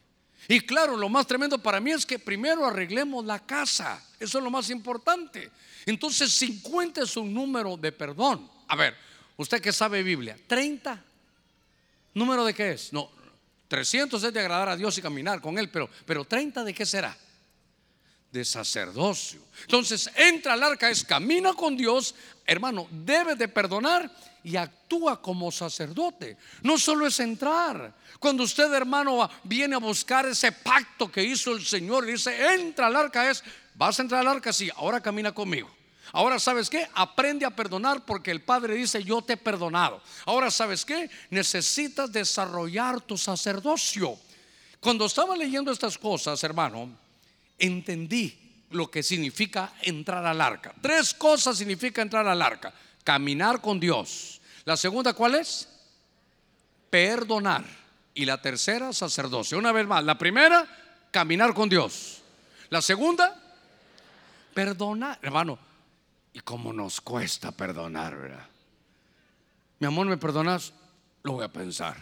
[0.47, 4.03] Y claro, lo más tremendo para mí es que primero arreglemos la casa.
[4.19, 5.51] Eso es lo más importante.
[5.85, 8.49] Entonces, 50 es un número de perdón.
[8.67, 8.95] A ver,
[9.37, 11.03] usted que sabe Biblia, 30.
[12.13, 12.91] ¿Número de qué es?
[12.91, 13.09] No,
[13.71, 16.85] 300 es de agradar a Dios y caminar con Él, pero, pero 30 de qué
[16.85, 17.17] será?
[18.29, 19.39] De sacerdocio.
[19.61, 22.13] Entonces entra al arca, es camina con Dios,
[22.45, 26.35] hermano, debe de perdonar y actúa como sacerdote.
[26.63, 27.95] No solo es entrar.
[28.19, 32.87] Cuando usted, hermano, viene a buscar ese pacto que hizo el Señor y dice, entra
[32.87, 33.41] al arca, es,
[33.75, 35.73] vas a entrar al arca, sí, ahora camina conmigo.
[36.13, 36.87] Ahora sabes qué?
[36.93, 40.01] Aprende a perdonar porque el Padre dice, yo te he perdonado.
[40.25, 41.09] Ahora sabes qué?
[41.29, 44.17] Necesitas desarrollar tu sacerdocio.
[44.79, 46.89] Cuando estaba leyendo estas cosas, hermano,
[47.57, 48.37] entendí
[48.71, 50.73] lo que significa entrar al arca.
[50.81, 52.73] Tres cosas significa entrar al arca.
[53.03, 54.41] Caminar con Dios.
[54.65, 55.67] La segunda, ¿cuál es?
[56.89, 57.63] Perdonar.
[58.13, 59.57] Y la tercera, sacerdocio.
[59.57, 60.67] Una vez más, la primera,
[61.11, 62.21] caminar con Dios.
[62.69, 63.39] La segunda,
[64.53, 65.19] perdonar.
[65.21, 65.57] Hermano,
[66.33, 68.47] y cómo nos cuesta perdonar, ¿verdad?
[69.79, 70.73] Mi amor, ¿me perdonas?
[71.23, 71.97] Lo voy a pensar.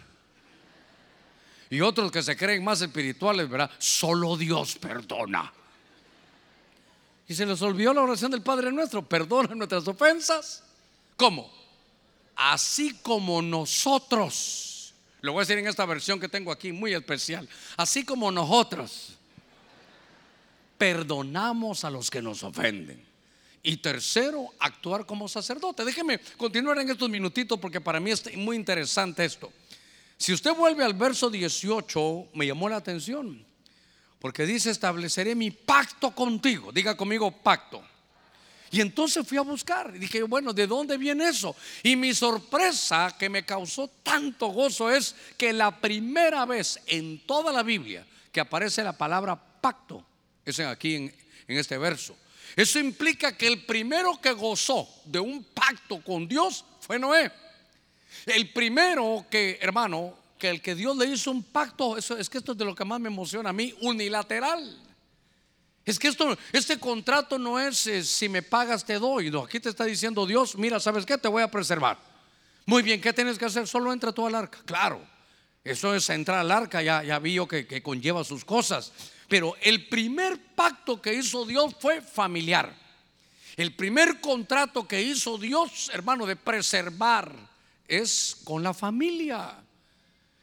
[1.70, 3.70] Y otros que se creen más espirituales, ¿verdad?
[3.78, 5.54] Solo Dios perdona.
[7.28, 9.08] Y se les olvidó la oración del Padre nuestro.
[9.08, 10.64] Perdona nuestras ofensas.
[11.16, 11.52] ¿Cómo?
[12.36, 14.94] Así como nosotros.
[15.22, 17.48] Lo voy a decir en esta versión que tengo aquí, muy especial.
[17.78, 19.14] Así como nosotros
[20.78, 23.09] perdonamos a los que nos ofenden.
[23.62, 25.84] Y tercero, actuar como sacerdote.
[25.84, 29.52] Déjeme continuar en estos minutitos porque para mí es muy interesante esto.
[30.18, 33.46] Si usted vuelve al verso 18, me llamó la atención.
[34.20, 36.72] Porque dice, estableceré mi pacto contigo.
[36.72, 37.82] Diga conmigo, pacto.
[38.72, 39.94] Y entonces fui a buscar.
[39.96, 41.56] Y dije, bueno, ¿de dónde viene eso?
[41.84, 47.52] Y mi sorpresa que me causó tanto gozo es que la primera vez en toda
[47.52, 50.06] la Biblia que aparece la palabra pacto
[50.46, 51.16] es aquí en,
[51.48, 52.16] en este verso.
[52.56, 57.32] Eso implica que el primero que gozó de un pacto con Dios fue Noé.
[58.26, 62.38] El primero que, hermano, que el que Dios le hizo un pacto, eso, es que
[62.38, 64.78] esto es de lo que más me emociona a mí, unilateral.
[65.86, 69.32] Es que esto, este contrato no es eh, si me pagas te doy.
[69.44, 71.18] Aquí te está diciendo Dios, mira, ¿sabes qué?
[71.18, 71.98] Te voy a preservar.
[72.66, 73.68] Muy bien, ¿qué tienes que hacer?
[73.68, 74.60] Solo entra tú al arca.
[74.66, 75.02] Claro,
[75.64, 78.92] eso es entrar al arca, ya, ya vi yo que conlleva sus cosas.
[79.30, 82.76] Pero el primer pacto que hizo Dios fue familiar.
[83.56, 87.32] El primer contrato que hizo Dios, hermano, de preservar
[87.88, 89.56] es con la familia.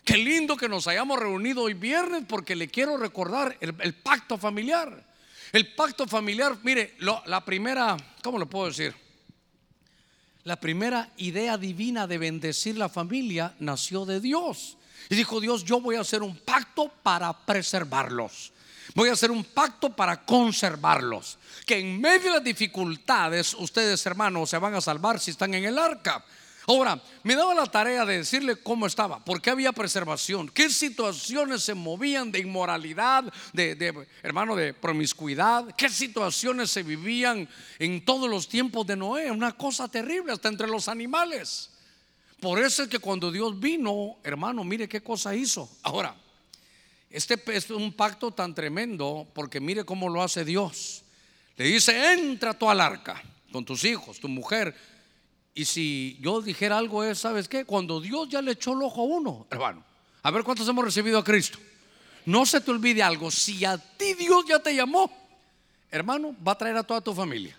[0.04, 5.04] Qué lindo que nos hayamos reunido hoy viernes porque le quiero recordar el, pacto familiar.
[5.52, 8.94] El pacto familiar, mire, la primera, ¿cómo lo puedo decir?
[10.44, 14.76] La primera idea divina de bendecir la familia nació de Dios.
[15.08, 18.52] Y dijo Dios, yo voy a hacer un pacto para preservarlos.
[18.94, 21.38] Voy a hacer un pacto para conservarlos.
[21.64, 25.64] Que en medio de las dificultades, ustedes hermanos se van a salvar si están en
[25.64, 26.24] el arca.
[26.68, 31.62] Ahora, me daba la tarea de decirle cómo estaba, por qué había preservación, qué situaciones
[31.62, 38.48] se movían de inmoralidad, de, hermano, de promiscuidad, qué situaciones se vivían en todos los
[38.48, 41.70] tiempos de Noé, una cosa terrible, hasta entre los animales.
[42.40, 45.70] Por eso es que cuando Dios vino, hermano, mire qué cosa hizo.
[45.84, 46.16] Ahora,
[47.10, 51.02] este es un pacto tan tremendo porque mire cómo lo hace Dios.
[51.56, 54.76] Le dice, entra tú al arca con tus hijos, tu mujer.
[55.54, 57.64] Y si yo dijera algo es, ¿sabes qué?
[57.64, 59.82] Cuando Dios ya le echó el ojo a uno, hermano,
[60.22, 61.58] a ver cuántos hemos recibido a Cristo.
[62.26, 65.10] No se te olvide algo, si a ti Dios ya te llamó,
[65.90, 67.56] hermano, va a traer a toda tu familia.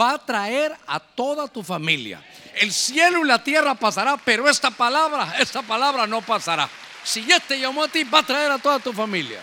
[0.00, 2.24] Va a traer a toda tu familia.
[2.54, 6.70] El cielo y la tierra pasará, pero esta palabra, esta palabra no pasará.
[7.04, 9.40] Si ya te llamó a ti, va a traer a toda tu familia.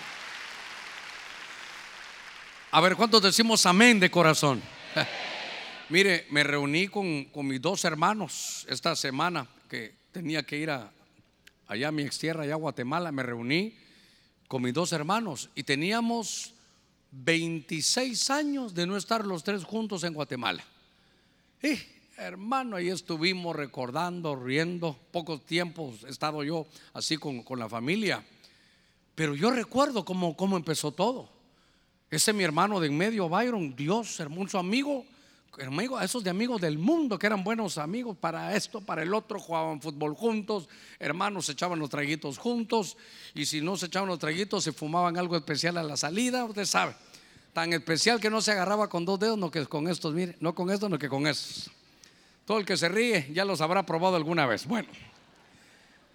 [2.71, 4.61] A ver, ¿cuántos decimos amén de corazón?
[5.89, 10.91] Mire, me reuní con, mis dos hermanos esta semana que tenía que ir a,
[11.67, 13.11] allá a mi ex tierra, allá a Guatemala.
[13.11, 13.75] Me reuní
[14.47, 16.53] con mis dos hermanos y teníamos
[17.11, 20.63] 26 años de no estar los tres juntos en Guatemala.
[21.61, 21.77] Y
[22.19, 24.97] Hermano, ahí estuvimos recordando, riendo.
[25.11, 28.25] Pocos tiempos he estado yo así con, la familia.
[29.15, 31.29] Pero yo recuerdo cómo, empezó todo.
[32.11, 35.05] Ese mi hermano de en medio, Byron, Dios, hermoso amigo,
[35.65, 39.39] amigo, esos de amigos del mundo que eran buenos amigos para esto, para el otro,
[39.39, 40.67] jugaban fútbol juntos,
[40.99, 42.97] hermanos se echaban los traguitos juntos,
[43.33, 46.65] y si no se echaban los traguitos, se fumaban algo especial a la salida, usted
[46.65, 46.95] sabe,
[47.53, 50.55] tan especial que no se agarraba con dos dedos, no que con estos, mire, no
[50.55, 51.69] con estos, no que con estos.
[52.49, 54.65] Todo el que se ríe ya los habrá probado alguna vez.
[54.65, 54.89] Bueno,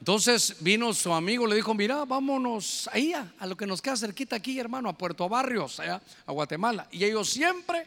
[0.01, 4.35] entonces vino su amigo, le dijo, mira, vámonos ahí a, lo que nos queda cerquita
[4.35, 6.89] aquí, hermano, a Puerto Barrios, allá, a Guatemala.
[6.91, 7.87] Y ellos siempre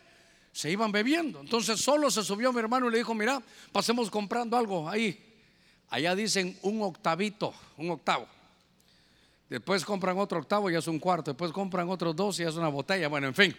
[0.53, 1.41] se iban bebiendo.
[1.41, 5.21] Entonces solo se subió mi hermano y le dijo, mira, pasemos comprando algo ahí.
[5.89, 8.29] Allá dicen un octavito, un octavo.
[9.49, 11.31] Después compran otro octavo y es un cuarto.
[11.31, 13.09] Después compran otros dos y es una botella.
[13.09, 13.53] Bueno, en fin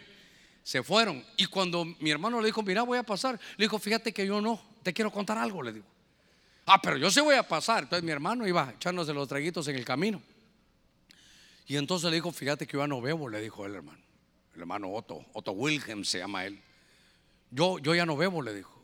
[0.68, 1.24] se fueron.
[1.38, 4.38] Y cuando mi hermano le dijo, mira, voy a pasar, le dijo, fíjate que yo
[4.42, 5.86] no, te quiero contar algo, le digo.
[6.66, 7.84] Ah, pero yo sí voy a pasar.
[7.84, 10.22] Entonces mi hermano iba echándose los traguitos en el camino.
[11.66, 14.00] Y entonces le dijo, fíjate que yo no bebo, le dijo el hermano.
[14.54, 16.60] El hermano Otto, Otto Wilhelm se llama él.
[17.50, 18.82] Yo, yo ya no bebo, le dijo.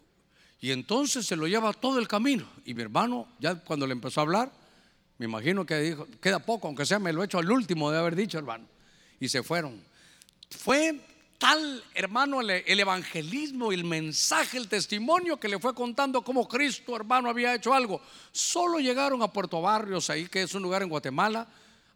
[0.61, 2.47] Y entonces se lo lleva todo el camino.
[2.65, 4.53] Y mi hermano, ya cuando le empezó a hablar,
[5.19, 7.99] me imagino que dijo, queda poco, aunque sea me lo he hecho al último de
[7.99, 8.67] haber dicho, hermano.
[9.21, 9.83] Y se fueron.
[10.51, 11.01] Fue
[11.45, 17.29] tal, hermano, el, evangelismo, el mensaje, el testimonio que le fue contando cómo Cristo, hermano,
[17.29, 18.01] había hecho algo.
[18.33, 21.47] Solo llegaron a Puerto Barrios, ahí que es un lugar en Guatemala.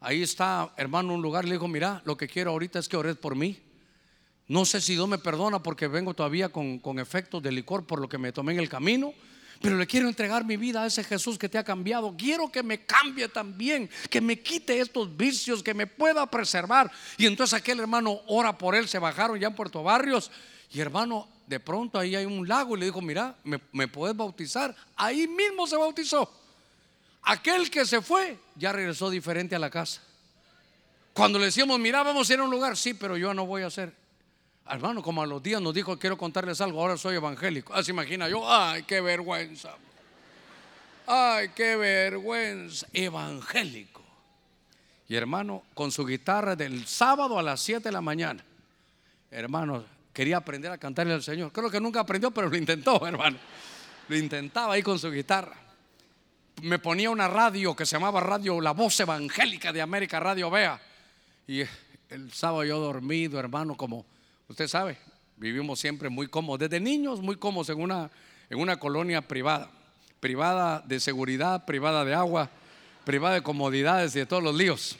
[0.01, 1.45] Ahí está, hermano, un lugar.
[1.45, 3.59] Le dijo, mira, lo que quiero ahorita es que ores por mí.
[4.47, 7.99] No sé si Dios me perdona porque vengo todavía con, con efectos de licor por
[7.99, 9.15] lo que me tomé en el camino.
[9.61, 12.15] Pero le quiero entregar mi vida a ese Jesús que te ha cambiado.
[12.17, 16.89] Quiero que me cambie también, que me quite estos vicios, que me pueda preservar.
[17.17, 20.31] Y entonces aquel hermano ora por él, se bajaron ya en Puerto Barrios.
[20.71, 24.15] Y hermano, de pronto ahí hay un lago y le dijo, mira, ¿me, me puedes
[24.15, 24.73] bautizar?
[24.95, 26.31] Ahí mismo se bautizó.
[27.23, 30.01] Aquel que se fue ya regresó diferente a la casa.
[31.11, 33.63] Cuando le decíamos, mira, vamos a ir a un lugar, sí, pero yo no voy
[33.63, 33.93] a hacer.
[34.69, 37.73] Hermano, como a los días nos dijo, quiero contarles algo, ahora soy evangélico.
[37.73, 39.75] Ah, se imagina yo, ay, qué vergüenza.
[41.07, 42.85] Ay, qué vergüenza.
[42.93, 44.03] Evangélico.
[45.07, 48.43] Y hermano, con su guitarra del sábado a las 7 de la mañana.
[49.31, 51.51] Hermano, quería aprender a cantarle al Señor.
[51.51, 53.37] Creo que nunca aprendió, pero lo intentó, hermano.
[54.07, 55.55] Lo intentaba ahí con su guitarra.
[56.61, 60.79] Me ponía una radio que se llamaba Radio La Voz Evangélica de América, Radio Vea.
[61.47, 61.61] Y
[62.09, 64.05] el sábado yo dormido, hermano, como
[64.49, 64.97] Usted sabe,
[65.37, 68.09] vivimos siempre muy cómodos, desde niños muy cómodos en una,
[68.49, 69.69] en una colonia privada,
[70.19, 72.49] privada de seguridad, privada de agua,
[73.05, 74.97] privada de comodidades y de todos los líos.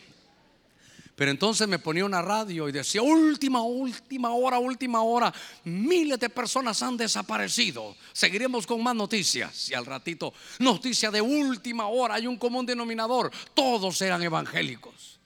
[1.15, 5.33] Pero entonces me ponía una radio y decía, última, última hora, última hora,
[5.65, 7.97] miles de personas han desaparecido.
[8.13, 9.69] Seguiremos con más noticias.
[9.69, 15.18] Y al ratito, noticia de última hora, hay un común denominador, todos eran evangélicos.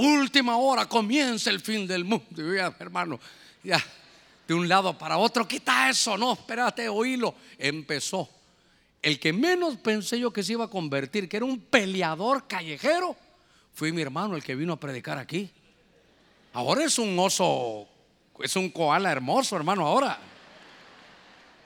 [0.00, 2.24] Última hora, comienza el fin del mundo.
[2.78, 3.18] Hermano,
[3.64, 3.84] ya
[4.46, 7.34] de un lado para otro, quita eso, no, espérate, oílo.
[7.58, 8.28] Empezó.
[9.02, 13.16] El que menos pensé yo que se iba a convertir, que era un peleador callejero,
[13.74, 15.50] fue mi hermano el que vino a predicar aquí.
[16.52, 17.88] Ahora es un oso,
[18.38, 20.16] es un koala hermoso, hermano, ahora.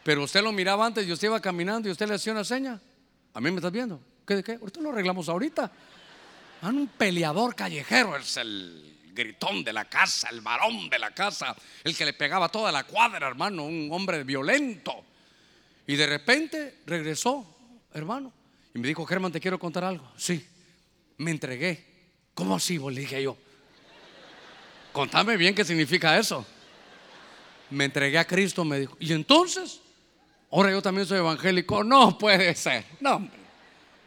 [0.04, 2.80] Pero usted lo miraba antes y usted iba caminando y usted le hacía una seña.
[3.34, 4.00] A mí me estás viendo.
[4.26, 4.52] ¿Qué de qué?
[4.52, 5.70] Ahorita lo arreglamos ahorita.
[6.68, 11.54] Un peleador callejero es el gritón de la casa, el varón de la casa,
[11.84, 15.04] el que le pegaba toda la cuadra, hermano, un hombre violento.
[15.86, 17.56] Y de repente regresó,
[17.92, 18.32] hermano,
[18.74, 20.10] y me dijo, Germán, te quiero contar algo.
[20.16, 20.46] Sí,
[21.18, 21.84] me entregué.
[22.34, 22.78] ¿Cómo así?
[22.78, 23.36] Le dije yo.
[24.92, 26.46] Contame bien qué significa eso.
[27.70, 28.96] Me entregué a Cristo, me dijo.
[29.00, 29.80] Y entonces,
[30.50, 31.84] ahora yo también soy evangélico.
[31.84, 32.84] No puede ser.
[33.00, 33.41] No, hombre.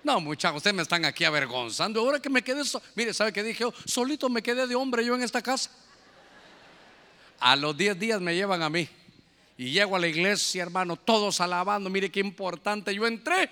[0.05, 1.99] No, muchachos, ustedes me están aquí avergonzando.
[1.99, 2.61] Ahora que me quedé,
[2.93, 3.65] mire, ¿sabe qué dije?
[3.85, 5.71] Solito me quedé de hombre yo en esta casa.
[7.39, 8.87] A los 10 días me llevan a mí.
[9.57, 11.89] Y llego a la iglesia, hermano, todos alabando.
[11.89, 12.93] Mire qué importante.
[12.93, 13.49] Yo entré,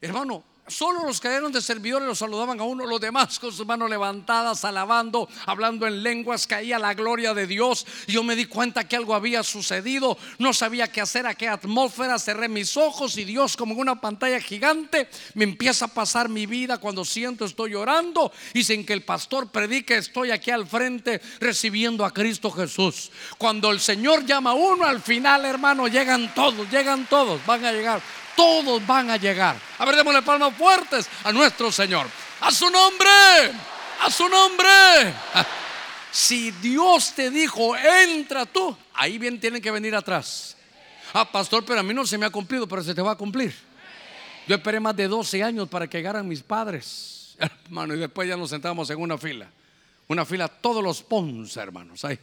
[0.00, 3.64] hermano, Solo los que eran de servidores los saludaban a uno, los demás con sus
[3.64, 7.86] manos levantadas, alabando, hablando en lenguas, caía la gloria de Dios.
[8.08, 12.18] Yo me di cuenta que algo había sucedido, no sabía qué hacer, a qué atmósfera,
[12.18, 16.46] cerré mis ojos y Dios como en una pantalla gigante me empieza a pasar mi
[16.46, 21.20] vida cuando siento estoy llorando y sin que el pastor predique estoy aquí al frente
[21.38, 23.12] recibiendo a Cristo Jesús.
[23.38, 27.72] Cuando el Señor llama a uno al final, hermano, llegan todos, llegan todos, van a
[27.72, 28.02] llegar
[28.36, 29.56] todos van a llegar.
[29.78, 32.06] A ver, démosle palmas fuertes a nuestro Señor.
[32.40, 33.08] A su nombre,
[34.00, 34.68] a su nombre.
[36.12, 40.56] Si Dios te dijo, entra tú, ahí bien tienen que venir atrás.
[41.12, 43.16] Ah, pastor, pero a mí no se me ha cumplido, pero se te va a
[43.16, 43.54] cumplir.
[44.48, 48.34] Yo esperé más de 12 años para que llegaran mis padres, hermano, y después ya
[48.34, 49.46] nos sentamos en una fila.
[50.08, 52.18] Una fila, todos los Ponce, hermanos, ahí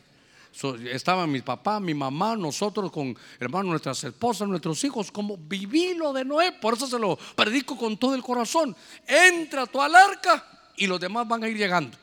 [0.92, 6.14] estaban mi papá, mi mamá, nosotros con hermanos, nuestras esposas, nuestros hijos, como viví lo
[6.14, 6.52] de Noé.
[6.52, 8.76] Por eso se lo predico con todo el corazón.
[9.08, 11.98] Entra tú al arca y los demás van a ir llegando.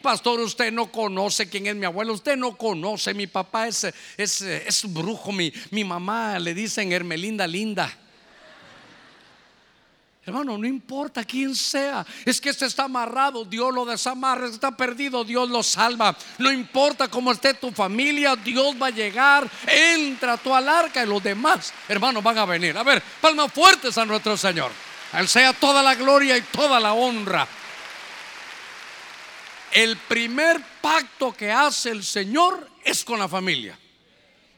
[0.00, 3.84] Pastor, usted no conoce quién es mi abuelo, usted no conoce, mi papá es,
[4.16, 7.98] es brujo, mi, mi mamá le dicen Hermelinda Linda.
[10.24, 15.24] Hermano, no importa quién sea, es que este está amarrado, Dios lo desamarra, está perdido,
[15.24, 16.16] Dios lo salva.
[16.38, 21.08] No importa cómo esté tu familia, Dios va a llegar, entra tú al arca y
[21.08, 22.78] los demás, hermanos, van a venir.
[22.78, 24.70] A ver, palmas fuertes a nuestro Señor.
[25.10, 27.48] A Él sea toda la gloria y toda la honra.
[29.72, 33.76] El primer pacto que hace el Señor es con la familia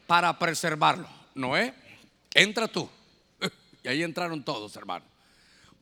[0.05, 1.09] para preservarlo.
[1.33, 1.73] Noé,
[2.35, 2.87] entra tú.
[3.83, 5.14] Y ahí entraron todos, hermanos.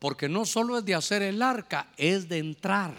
[0.04, 2.94] Porque no solo es de hacer el arca, es de entrar.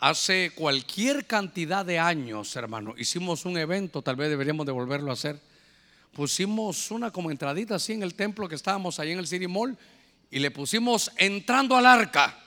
[0.00, 5.14] Hace cualquier cantidad de años, hermano, hicimos un evento, tal vez deberíamos de volverlo a
[5.14, 5.40] hacer.
[6.12, 9.78] Pusimos una como entradita así en el templo que estábamos ahí en el City Mall
[10.30, 12.38] y le pusimos entrando al arca.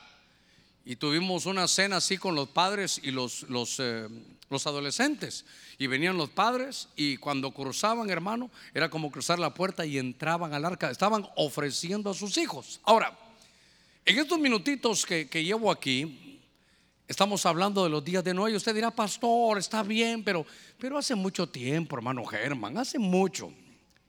[0.85, 4.07] Y tuvimos una cena así con los padres y los, los, eh,
[4.49, 5.45] los adolescentes.
[5.77, 10.53] Y venían los padres y cuando cruzaban, hermano, era como cruzar la puerta y entraban
[10.53, 10.91] al arca.
[10.91, 12.79] Estaban ofreciendo a sus hijos.
[12.83, 13.17] Ahora,
[14.05, 16.39] en estos minutitos que, llevo aquí,
[17.07, 18.55] estamos hablando de los días de Noé.
[18.55, 20.45] Usted dirá, pastor, está bien, pero,
[20.79, 23.51] pero hace mucho tiempo, hermano Germán, hace mucho.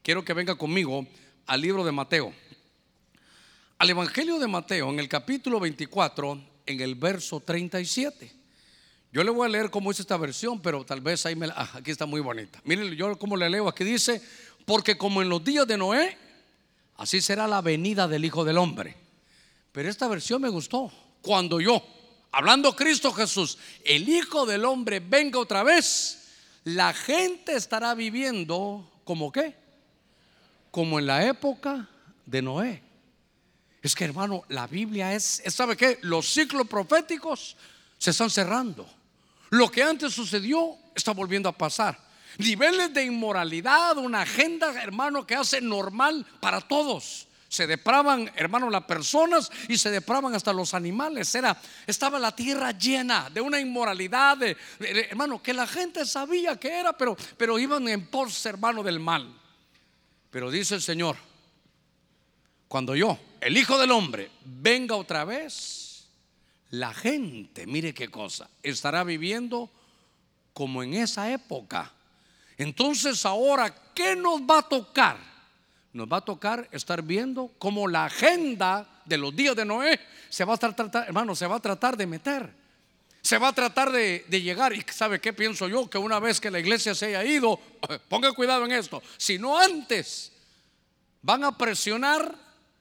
[0.02, 1.06] Quiero que venga conmigo
[1.46, 2.32] al libro de Mateo.
[3.78, 8.45] Al Evangelio de Mateo, en el capítulo 24, en el verso 37.
[9.16, 11.70] Yo le voy a leer cómo es esta versión, pero tal vez ahí me ah,
[11.72, 12.60] aquí está muy bonita.
[12.64, 14.20] Miren yo cómo le leo, aquí dice,
[14.66, 16.18] porque como en los días de Noé,
[16.98, 18.94] así será la venida del Hijo del Hombre.
[19.72, 20.92] Pero esta versión me gustó.
[21.22, 21.82] Cuando yo,
[22.30, 23.56] hablando Cristo Jesús,
[23.86, 29.56] el Hijo del Hombre venga otra vez, la gente estará viviendo como qué?
[30.70, 31.88] Como en la época
[32.26, 32.82] de Noé.
[33.80, 36.00] Es que hermano, la Biblia es, ¿sabe qué?
[36.02, 37.56] Los ciclos proféticos
[37.96, 38.86] se están cerrando.
[39.50, 41.98] Lo que antes sucedió está volviendo a pasar.
[42.38, 47.28] Niveles de inmoralidad, una agenda, hermano, que hace normal para todos.
[47.48, 51.34] Se depravan, hermano, las personas y se depravan hasta los animales.
[51.34, 54.38] Era, estaba la tierra llena de una inmoralidad,
[54.80, 59.32] hermano, que la gente sabía que era, pero, pero iban en pos, hermano, del mal.
[60.30, 61.16] Pero dice el Señor,
[62.68, 65.85] cuando yo, el Hijo del Hombre, venga otra vez,
[66.70, 69.70] la gente, mire qué cosa, estará viviendo
[70.52, 71.92] como en esa época.
[72.56, 75.18] Entonces ahora, ¿qué nos va a tocar?
[75.92, 80.44] Nos va a tocar estar viendo cómo la agenda de los días de Noé se
[80.44, 82.50] va a tratar, hermano, se va a tratar de meter.
[83.22, 84.72] Se va a tratar de, llegar.
[84.72, 85.90] ¿Y sabe qué pienso yo?
[85.90, 87.58] Que una vez que la iglesia se haya ido,
[88.08, 90.32] ponga cuidado en esto, si no antes,
[91.22, 92.34] van a presionar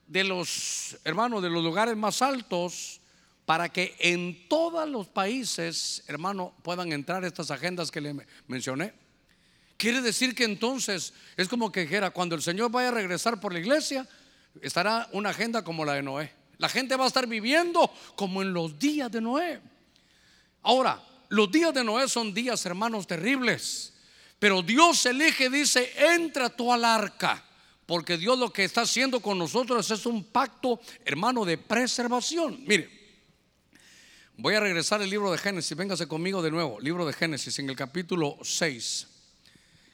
[0.08, 3.02] de los hermanos de los lugares más altos
[3.46, 8.16] para que en todos los países, hermano, puedan entrar estas agendas que le
[8.48, 8.94] mencioné.
[9.78, 13.54] Quiere decir que entonces es como que dijera, cuando el Señor vaya a regresar por
[13.54, 14.08] la iglesia,
[14.62, 16.32] estará una agenda como la de Noé.
[16.58, 19.60] La gente va a estar viviendo como en los días de Noé.
[20.64, 23.94] Ahora, los días de Noé son días, hermanos, terribles.
[24.40, 27.44] Pero Dios elige, dice, entra tú al arca.
[27.86, 32.64] Porque Dios lo que está haciendo con nosotros es un pacto, hermano, de preservación.
[32.66, 32.95] Mire,
[34.38, 35.76] voy a regresar al libro de Génesis.
[35.76, 36.80] Véngase conmigo de nuevo.
[36.80, 39.08] Libro de Génesis en el capítulo 6.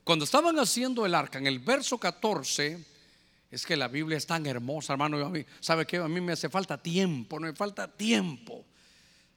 [0.04, 2.84] Cuando estaban haciendo el arca, en el verso 14,
[3.52, 5.32] es que la Biblia es tan hermosa, hermano.
[5.60, 5.98] ¿Sabe qué?
[5.98, 8.66] A mí me hace falta tiempo, me falta tiempo.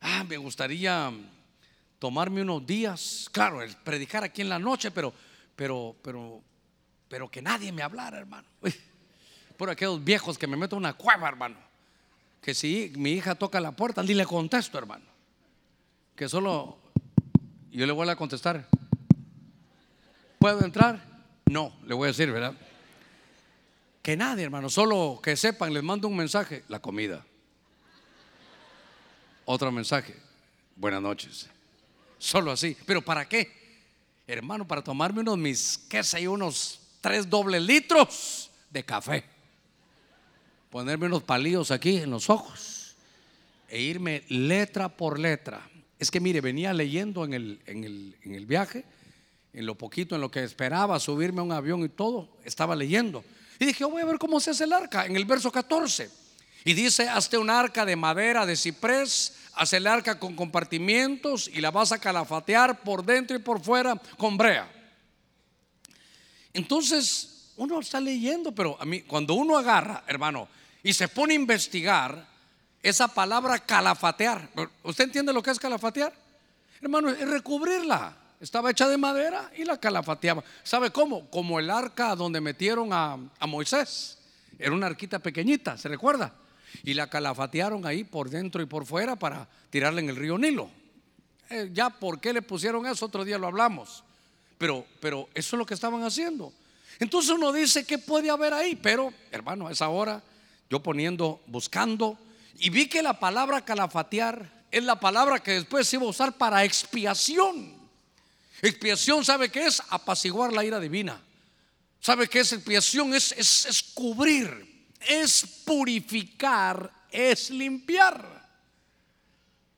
[0.01, 1.13] Ah, me gustaría
[1.99, 5.13] tomarme unos días, claro, predicar aquí en la noche, pero,
[5.57, 6.43] pero, pero
[7.15, 8.49] pero que nadie me hablara, hermano.
[9.57, 11.57] por aquellos viejos que me meto una cueva, hermano.
[12.45, 15.07] Que si mi hija toca la puerta, ni le contesto, hermano.
[16.15, 16.77] Que solo
[17.71, 18.69] yo le voy a contestar.
[20.39, 21.03] ¿Puedo entrar?
[21.47, 22.53] No, le voy a decir, ¿verdad?
[24.03, 27.25] Que nadie, hermano, solo que sepan, les mando un mensaje, la comida.
[29.47, 30.15] Otro mensaje,
[30.77, 31.49] buenas noches.
[32.19, 32.77] Solo así.
[32.85, 33.89] ¿Pero para qué?
[34.27, 39.34] Hermano, para tomarme unos mis, qué sé unos tres dobles litros de café.
[40.75, 42.97] Ponerme unos palillos aquí en los ojos
[43.69, 45.71] e irme letra por letra.
[46.01, 48.85] Es que mire, venía leyendo en el, en el, en el viaje,
[49.53, 53.25] en lo poquito, en lo que esperaba subirme a un avión y todo, estaba leyendo.
[53.61, 56.11] Y dije, voy a ver cómo se hace el arca, en el verso 14.
[56.65, 61.61] Y dice, hazte un arca de madera, de ciprés, haz el arca con compartimientos y
[61.61, 64.69] la vas a calafatear por dentro y por fuera con brea.
[66.53, 70.49] Entonces, uno está leyendo, pero a mí, cuando uno agarra, hermano,
[70.85, 72.29] y se pone a investigar,
[72.83, 74.51] esa palabra calafatear,
[74.83, 76.13] ¿usted entiende lo que es calafatear?
[76.83, 78.15] Hermano, es recubrirla.
[78.39, 80.45] Estaba hecha de madera y la calafateaba.
[80.63, 81.31] ¿Sabe cómo?
[81.31, 83.17] Como el arca donde metieron a,
[83.47, 84.19] Moisés.
[84.59, 86.35] Era una arquita pequeñita, ¿se recuerda?
[86.83, 90.69] Y la calafatearon ahí por dentro y por fuera para tirarla en el río Nilo.
[91.49, 93.07] Eh, ya, ¿por qué le pusieron eso?
[93.07, 94.05] Otro día lo hablamos.
[94.59, 96.53] Pero, pero eso es lo que estaban haciendo.
[96.99, 98.77] Entonces uno dice, ¿qué puede haber ahí?
[98.77, 100.23] Pero, hermano, a esa hora,
[100.71, 102.19] yo poniendo, buscando,
[102.59, 106.37] y vi que la palabra calafatear es la palabra que después se iba a usar
[106.37, 107.75] para expiación.
[108.63, 109.83] Expiación, ¿sabe qué es?
[109.91, 111.21] Apaciguar la ira divina.
[112.01, 113.15] ¿Sabe qué es expiación?
[113.15, 118.35] Es, es, es cubrir, es purificar, es limpiar.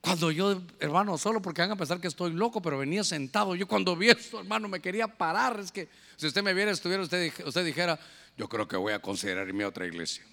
[0.01, 3.57] Cuando yo, hermano, solo porque van a pensar que estoy loco, pero venía sentado.
[3.57, 5.59] Yo cuando vi esto, hermano, me quería parar.
[5.59, 7.99] Es que si usted me viera, estuviera, usted, usted dijera,
[8.37, 10.24] yo creo que voy a considerar irme a otra iglesia.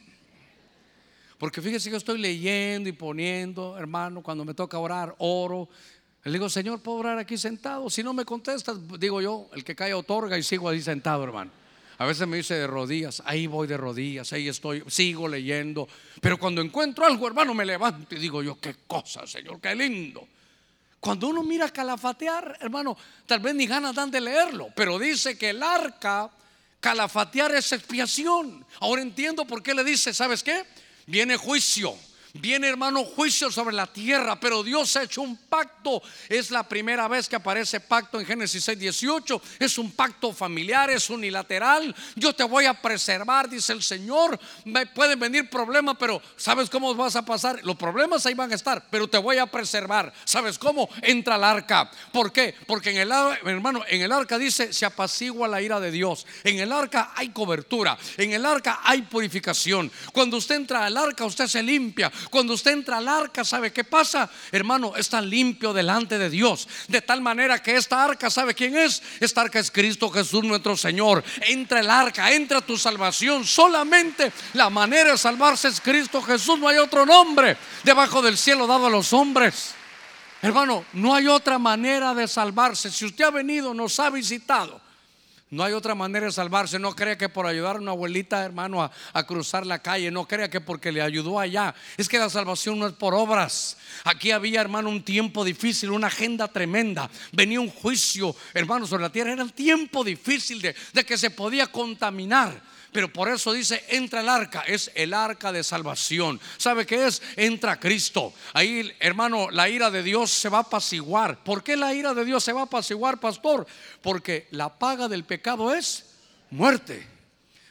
[1.43, 5.67] Porque fíjese que estoy leyendo y poniendo, hermano, cuando me toca orar, oro.
[6.23, 7.89] Le digo, Señor, ¿puedo orar aquí sentado?
[7.89, 11.51] Si no me contestas, digo yo, el que cae otorga y sigo ahí sentado, hermano.
[11.97, 15.85] A veces me dice de rodillas, ahí voy de rodillas, ahí estoy, sigo leyendo.
[16.21, 20.25] Pero cuando encuentro algo, hermano, me levanto y digo yo, qué cosa, Señor, qué lindo.
[21.01, 25.49] Cuando uno mira calafatear, hermano, tal vez ni ganas dan de leerlo, pero dice que
[25.49, 26.31] el arca,
[26.79, 28.65] calafatear es expiación.
[28.79, 30.63] Ahora entiendo por qué le dice, ¿sabes qué?
[31.05, 31.97] Viene juicio.
[32.35, 36.01] Viene, hermano, juicio sobre la tierra, pero Dios ha hecho un pacto.
[36.27, 39.39] Es la primera vez que aparece pacto en Génesis 6, 18.
[39.59, 41.95] Es un pacto familiar, es unilateral.
[42.15, 44.39] Yo te voy a preservar, dice el Señor.
[44.95, 47.59] Pueden venir problemas, pero ¿sabes cómo vas a pasar?
[47.63, 50.11] Los problemas ahí van a estar, pero te voy a preservar.
[50.25, 50.89] ¿Sabes cómo?
[51.03, 51.91] Entra al arca.
[52.11, 52.55] ¿Por qué?
[52.65, 53.11] Porque en el
[53.45, 56.25] hermano, en el arca dice, se apacigua la ira de Dios.
[56.43, 57.95] En el arca hay cobertura.
[58.17, 59.91] En el arca hay purificación.
[60.11, 62.11] Cuando usted entra al arca, usted se limpia.
[62.29, 64.29] Cuando usted entra al arca, ¿sabe qué pasa?
[64.51, 66.67] Hermano, está limpio delante de Dios.
[66.87, 69.01] De tal manera que esta arca, ¿sabe quién es?
[69.19, 71.23] Esta arca es Cristo Jesús nuestro Señor.
[71.41, 73.45] Entra el arca, entra tu salvación.
[73.45, 76.59] Solamente la manera de salvarse es Cristo Jesús.
[76.59, 79.73] No hay otro nombre debajo del cielo dado a los hombres.
[80.41, 82.91] Hermano, no hay otra manera de salvarse.
[82.91, 84.82] Si usted ha venido, nos ha visitado
[85.53, 86.79] no hay otra manera de salvarse.
[86.79, 90.09] No crea que por ayudar a una abuelita, hermano, a, cruzar la calle.
[90.09, 91.75] No crea que porque le ayudó allá.
[91.95, 93.77] Es que la salvación no es por obras.
[94.03, 97.07] Aquí había, hermano, un tiempo difícil, una agenda tremenda.
[97.31, 99.31] Venía un juicio, hermano, sobre la tierra.
[99.31, 102.59] Era el tiempo difícil de, de que se podía contaminar.
[102.93, 106.39] Pero por eso dice, entra el arca, es el arca de salvación.
[106.57, 107.21] ¿Sabe qué es?
[107.35, 108.33] Entra Cristo.
[108.53, 111.43] Ahí, hermano, la ira de Dios se va a apaciguar.
[111.43, 113.65] ¿Por qué la ira de Dios se va a apaciguar, pastor?
[114.01, 116.05] Porque la paga del pecado es
[116.51, 117.05] muerte.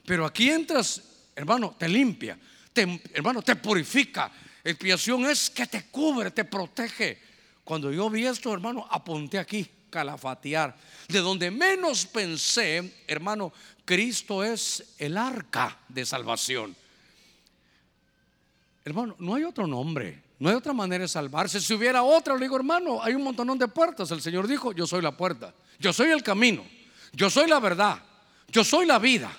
[0.05, 1.01] Pero aquí entras,
[1.37, 2.37] hermano, te limpia,
[2.73, 4.31] te, hermano, te purifica.
[4.65, 7.19] Expiación es que te cubre, te protege.
[7.63, 10.75] Cuando yo vi esto, hermano, apunté aquí, calafatear.
[11.07, 13.53] De donde menos pensé, hermano,
[13.85, 16.75] Cristo es el arca de salvación.
[18.85, 21.61] Hermano, no hay otro nombre, no hay otra manera de salvarse.
[21.61, 24.11] Si hubiera otra, le digo, hermano, hay un montón de puertas.
[24.11, 26.65] El Señor dijo, yo soy la puerta, yo soy el camino,
[27.13, 28.03] yo soy la verdad,
[28.49, 29.31] yo soy la vida.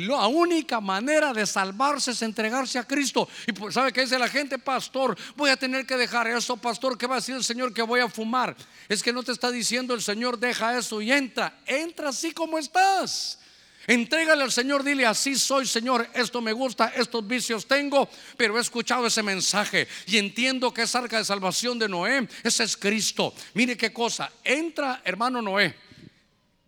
[0.00, 3.28] La única manera de salvarse es entregarse a Cristo.
[3.46, 4.58] Y pues, ¿sabe qué dice la gente?
[4.58, 6.56] Pastor, voy a tener que dejar eso.
[6.56, 8.56] Pastor, ¿qué va a decir el Señor que voy a fumar?
[8.88, 11.58] Es que no te está diciendo el Señor, deja eso y entra.
[11.66, 13.38] Entra así como estás.
[13.86, 18.60] Entrégale al Señor, dile así soy Señor, esto me gusta, estos vicios tengo, pero he
[18.60, 23.32] escuchado ese mensaje y entiendo que es arca de salvación de Noé, ese es Cristo.
[23.54, 25.76] Mire qué cosa, entra hermano Noé,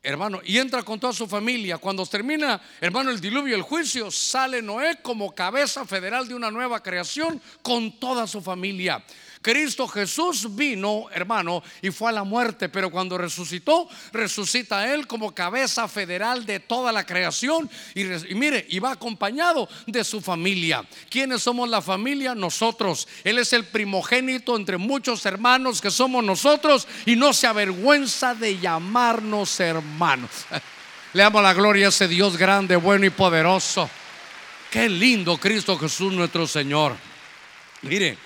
[0.02, 1.78] hermano, y entra con toda su familia.
[1.78, 6.82] Cuando termina, hermano, el diluvio, el juicio, sale Noé como cabeza federal de una nueva
[6.82, 9.04] creación con toda su familia.
[9.40, 15.34] Cristo Jesús vino, hermano, y fue a la muerte, pero cuando resucitó, resucita Él como
[15.34, 20.84] cabeza federal de toda la creación y, mire, y va acompañado de su familia.
[21.08, 22.34] ¿Quiénes somos la familia?
[22.34, 23.06] Nosotros.
[23.24, 28.58] Él es el primogénito entre muchos hermanos que somos nosotros y no se avergüenza de
[28.58, 30.30] llamarnos hermanos.
[31.14, 33.88] Le damos la gloria a ese Dios grande, bueno y poderoso.
[34.70, 36.94] Qué lindo Cristo Jesús nuestro Señor.
[37.82, 38.18] Mire,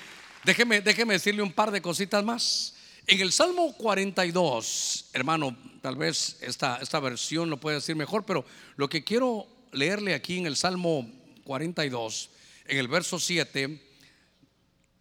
[0.45, 2.75] Déjeme, decirle un par de cositas más.
[3.07, 8.45] En el Salmo 42, hermano, tal vez esta, esta versión lo puede decir mejor, pero
[8.77, 11.09] lo que quiero leerle aquí en el Salmo
[11.45, 12.31] 42,
[12.67, 13.81] en el verso 7,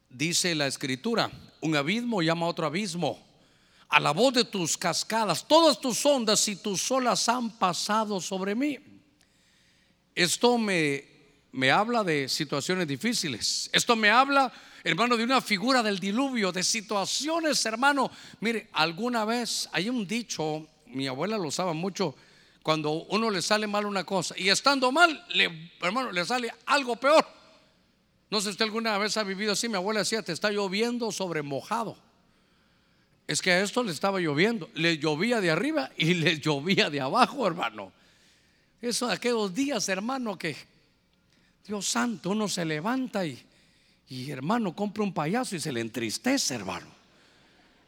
[0.09, 1.31] dice la escritura,
[1.61, 3.19] un abismo llama a otro abismo,
[3.89, 8.53] a la voz de tus cascadas, todas tus ondas y tus olas han pasado sobre
[8.53, 8.77] mí.
[10.13, 11.10] Esto me,
[11.53, 14.51] me habla de situaciones difíciles, esto me habla
[14.83, 18.11] hermano, de una figura del diluvio, de situaciones, hermano.
[18.39, 22.15] Mire, alguna vez hay un dicho, mi abuela lo usaba mucho,
[22.63, 25.25] cuando uno le sale mal una cosa y estando mal,
[25.81, 27.25] hermano, le sale algo peor.
[28.29, 31.11] No sé si usted alguna vez ha vivido así, mi abuela decía, te está lloviendo
[31.11, 31.97] sobre mojado.
[33.27, 37.01] Es que a esto le estaba lloviendo, le llovía de arriba y le llovía de
[37.01, 37.91] abajo, hermano.
[38.81, 40.55] Eso de aquellos días, hermano, que
[41.65, 43.43] Dios santo, uno se levanta y
[44.11, 46.87] y hermano, compra un payaso y se le entristece, hermano.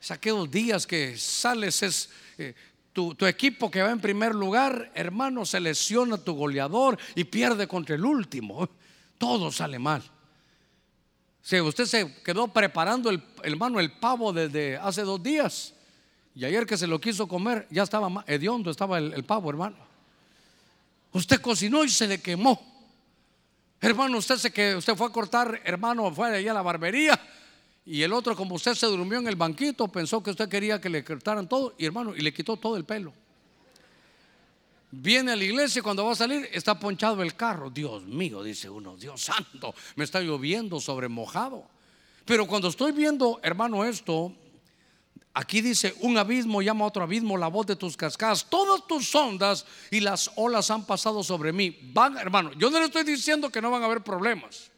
[0.02, 2.56] Es aquellos días que sales, es eh,
[2.94, 7.96] tu, equipo que va en primer lugar, hermano, se lesiona tu goleador y pierde contra
[7.96, 8.70] el último.
[9.18, 10.02] Todo sale mal.
[11.42, 15.74] Si usted se quedó preparando el hermano el pavo desde hace dos días
[16.34, 19.76] y ayer que se lo quiso comer ya estaba hediondo estaba el, el pavo, hermano.
[21.12, 22.73] Usted cocinó y se le quemó.
[23.84, 27.20] Hermano, usted se que usted fue a cortar, hermano, fue allá a la barbería.
[27.86, 30.88] Y el otro, como usted se durmió en el banquito, pensó que usted quería que
[30.88, 31.76] le cortaran todo.
[31.78, 33.14] Y hermano, y le quitó todo el pelo.
[34.90, 37.70] Viene a la iglesia y cuando va a salir está ponchado el carro.
[37.70, 41.66] Dios mío, dice uno, Dios santo, me está lloviendo sobre mojado.
[42.24, 44.34] Pero cuando estoy viendo, hermano, esto,
[45.36, 48.46] Aquí dice, un abismo llama a otro abismo la voz de tus cascadas.
[48.48, 51.76] Todas tus ondas y las olas han pasado sobre mí.
[51.92, 54.70] Van, hermano, yo no le estoy diciendo que no van a haber problemas.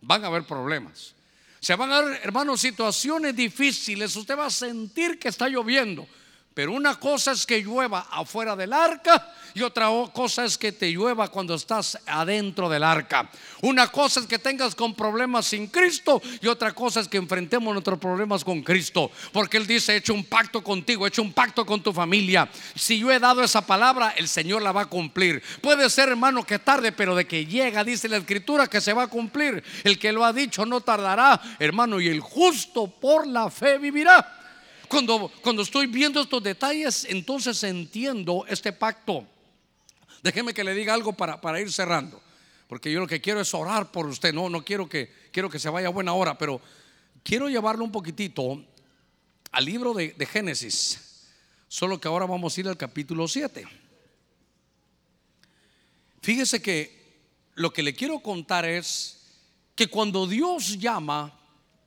[0.00, 1.14] Van a haber problemas.
[1.58, 4.14] Se van a ver, hermano, situaciones difíciles.
[4.14, 6.06] Usted va a sentir que está lloviendo.
[6.54, 10.88] Pero una cosa es que llueva afuera del arca y otra cosa es que te
[10.88, 13.28] llueva cuando estás adentro del arca.
[13.62, 17.72] Una cosa es que tengas con problemas sin Cristo y otra cosa es que enfrentemos
[17.72, 19.10] nuestros problemas con Cristo.
[19.32, 22.48] Porque Él dice, he hecho un pacto contigo, he hecho un pacto con tu familia.
[22.76, 25.42] Si yo he dado esa palabra, el Señor la va a cumplir.
[25.60, 29.04] Puede ser, hermano, que tarde, pero de que llega, dice la Escritura, que se va
[29.04, 29.64] a cumplir.
[29.82, 34.42] El que lo ha dicho no tardará, hermano, y el justo por la fe vivirá.
[34.94, 39.26] Cuando, estoy viendo estos detalles, entonces entiendo este pacto.
[40.22, 42.22] Déjeme que le diga algo para, para ir cerrando.
[42.68, 44.32] Porque yo lo que quiero es orar por usted.
[44.32, 46.60] No, no quiero que, quiero que se vaya a buena hora, pero
[47.24, 48.64] quiero llevarlo un poquitito
[49.50, 51.28] al libro de, de Génesis.
[51.66, 53.66] Solo que ahora vamos a ir al capítulo 7.
[56.22, 57.04] Fíjese que
[57.54, 59.26] lo que le quiero contar es
[59.74, 61.36] que cuando Dios llama,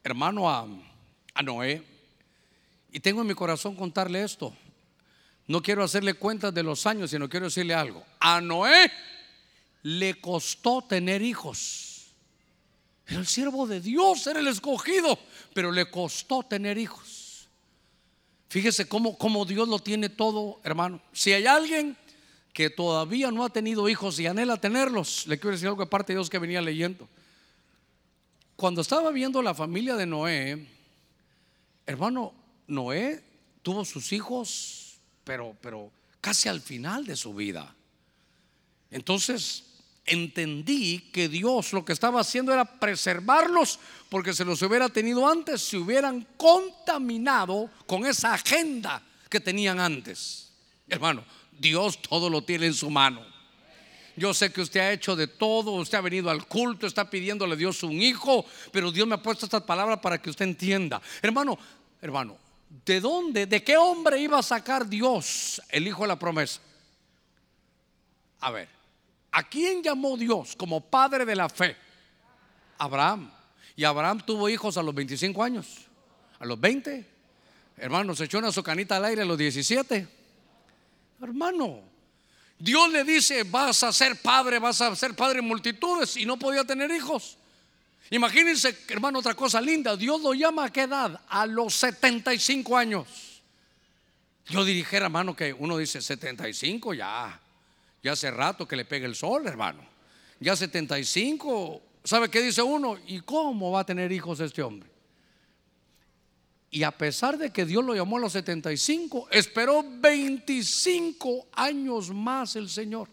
[0.03, 0.67] hermano, a,
[1.33, 1.96] a Noé,
[2.97, 4.55] y tengo en mi corazón contarle esto.
[5.45, 8.03] No quiero hacerle cuentas de los años, sino quiero decirle algo.
[8.19, 8.91] A Noé
[9.83, 12.07] le costó tener hijos.
[13.05, 15.19] Era el siervo de Dios, era el escogido,
[15.53, 17.47] pero le costó tener hijos.
[18.49, 20.99] Fíjese cómo, cómo Dios lo tiene todo, hermano.
[21.13, 21.95] Si hay alguien
[22.51, 26.17] que todavía no ha tenido hijos y anhela tenerlos, le quiero decir algo aparte de
[26.17, 27.07] Dios que venía leyendo.
[28.55, 30.67] Cuando estaba viendo la familia de Noé,
[31.85, 33.23] hermano, Noé
[33.63, 35.91] tuvo sus hijos, pero, pero
[36.21, 37.73] casi al final de su vida.
[38.91, 39.63] Entonces
[40.05, 45.61] entendí que Dios lo que estaba haciendo era preservarlos porque se los hubiera tenido antes,
[45.61, 50.49] se hubieran contaminado con esa agenda que tenían antes.
[50.87, 53.21] Hermano, Dios todo lo tiene en su mano.
[54.15, 57.53] Yo sé que usted ha hecho de todo, usted ha venido al culto, está pidiéndole
[57.53, 60.99] a Dios un hijo, pero Dios me ha puesto estas palabras para que usted entienda.
[61.21, 61.59] Hermano,
[62.01, 62.37] hermano,
[62.69, 66.59] ¿de dónde, de qué hombre iba a sacar Dios el hijo de la promesa?
[68.39, 68.69] A ver,
[69.31, 71.75] ¿a quién llamó Dios como padre de la fe?
[72.77, 73.31] Abraham.
[73.75, 75.87] Y Abraham tuvo hijos a los 25 años,
[76.39, 77.07] a los 20.
[77.77, 80.07] Hermano, se echó una socanita al aire a los 17.
[81.21, 81.81] Hermano,
[82.57, 86.37] Dios le dice, vas a ser padre, vas a ser padre en multitudes y no
[86.37, 87.37] podía tener hijos.
[88.09, 89.95] Imagínense, hermano, otra cosa linda.
[89.97, 91.21] Dios lo llama a qué edad?
[91.27, 93.07] A los 75 años.
[94.45, 97.39] Yo dijera, hermano, que uno dice 75 ya.
[98.01, 99.83] Ya hace rato que le pega el sol, hermano.
[100.39, 102.97] Ya 75, ¿sabe qué dice uno?
[103.07, 104.89] ¿Y cómo va a tener hijos este hombre?
[106.69, 112.55] Y a pesar de que Dios lo llamó a los 75, esperó 25 años más
[112.55, 113.09] el Señor.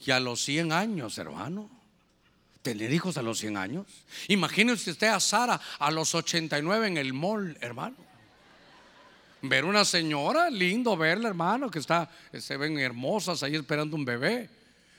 [0.00, 1.70] Y a los 100 años, hermano,
[2.66, 3.86] tener hijos a los 100 años.
[4.26, 7.94] Imagínese usted a Sara a los 89 en el mall, hermano.
[9.40, 14.50] Ver una señora, lindo verla, hermano, que está, se ven hermosas ahí esperando un bebé.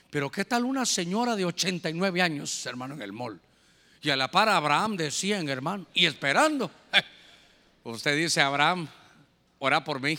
[0.08, 3.38] Pero ¿qué tal una señora de 89 años, hermano, en el mall?
[4.00, 6.70] Y a la par Abraham decían, hermano, y esperando.
[7.84, 8.88] Usted dice, Abraham,
[9.58, 10.18] ora por mí.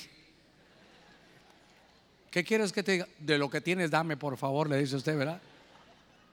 [2.29, 3.07] ¿Qué quieres que te diga?
[3.17, 5.41] De lo que tienes, dame, por favor, le dice usted, ¿verdad?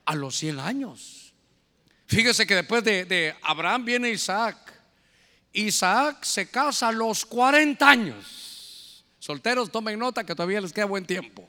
[0.07, 1.33] A los 100 años.
[2.07, 4.73] Fíjese que después de, de Abraham viene Isaac.
[5.53, 9.03] Isaac se casa a los 40 años.
[9.19, 11.47] Solteros, tomen nota que todavía les queda buen tiempo.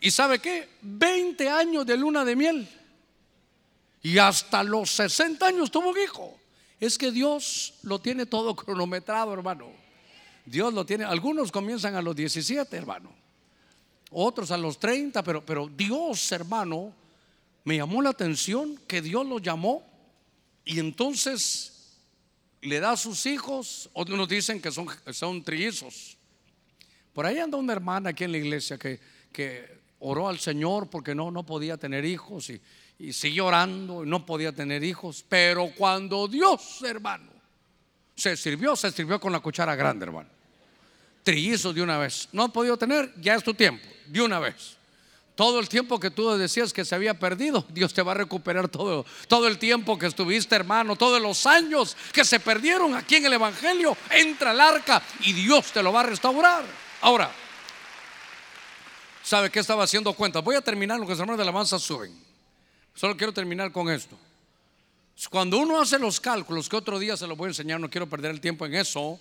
[0.00, 0.68] ¿Y sabe qué?
[0.82, 2.68] 20 años de luna de miel.
[4.02, 6.38] Y hasta los 60 años tuvo un hijo.
[6.78, 9.70] Es que Dios lo tiene todo cronometrado, hermano.
[10.44, 11.04] Dios lo tiene.
[11.04, 13.25] Algunos comienzan a los 17, hermano.
[14.10, 16.92] Otros a los 30, pero, pero Dios, hermano,
[17.64, 19.84] me llamó la atención que Dios lo llamó
[20.64, 21.98] y entonces
[22.62, 23.90] le da a sus hijos.
[23.92, 26.16] Otros nos dicen que son, son trillizos.
[27.12, 29.00] Por ahí anda una hermana aquí en la iglesia que,
[29.32, 32.60] que oró al Señor porque no, no podía tener hijos y,
[32.98, 35.24] y siguió orando y no podía tener hijos.
[35.28, 37.30] Pero cuando Dios, hermano,
[38.14, 40.35] se sirvió, se sirvió con la cuchara grande, hermano.
[41.26, 42.28] Trillizos de una vez.
[42.30, 44.76] No ha podido tener, ya es tu tiempo, de una vez.
[45.34, 48.68] Todo el tiempo que tú decías que se había perdido, Dios te va a recuperar
[48.68, 53.26] todo, todo el tiempo que estuviste, hermano, todos los años que se perdieron aquí en
[53.26, 53.96] el Evangelio.
[54.08, 56.64] Entra al arca y Dios te lo va a restaurar.
[57.00, 57.28] Ahora,
[59.24, 60.38] ¿sabe qué estaba haciendo cuenta?
[60.38, 62.16] Voy a terminar lo que los hermanos de la alabanza suben.
[62.94, 64.16] Solo quiero terminar con esto.
[65.28, 68.08] Cuando uno hace los cálculos, que otro día se los voy a enseñar, no quiero
[68.08, 69.18] perder el tiempo en eso.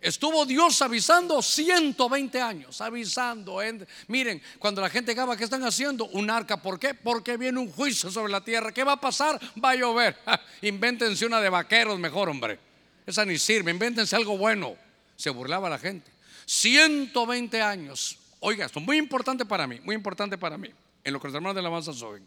[0.00, 3.58] Estuvo Dios avisando 120 años, avisando.
[4.06, 6.04] miren, cuando la gente acaba, ¿qué están haciendo?
[6.06, 6.62] Un arca.
[6.62, 6.94] ¿Por qué?
[6.94, 8.72] Porque viene un juicio sobre la tierra.
[8.72, 9.40] ¿Qué va a pasar?
[9.62, 10.16] Va a llover.
[10.62, 12.60] invéntense una de vaqueros mejor, hombre.
[13.06, 13.72] Esa ni sirve.
[13.72, 14.76] Invéntense algo bueno.
[15.16, 16.08] Se burlaba la gente.
[16.46, 18.18] 120 años.
[18.38, 20.70] Oiga, esto es muy importante para mí, muy importante para mí.
[21.02, 22.26] En lo que los hermanos de la avanza saben.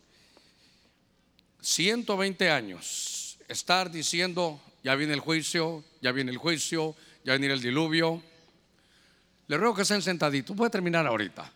[1.62, 7.62] 120 años estar diciendo, ya viene el juicio, ya viene el juicio, ya viene el
[7.62, 8.22] diluvio.
[9.48, 11.52] Le ruego que estén sentaditos, puede terminar ahorita.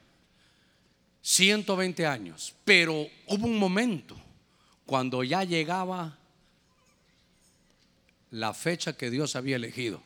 [1.22, 4.16] 120 años, pero hubo un momento
[4.86, 6.16] cuando ya llegaba
[8.32, 10.02] la fecha que Dios había elegido.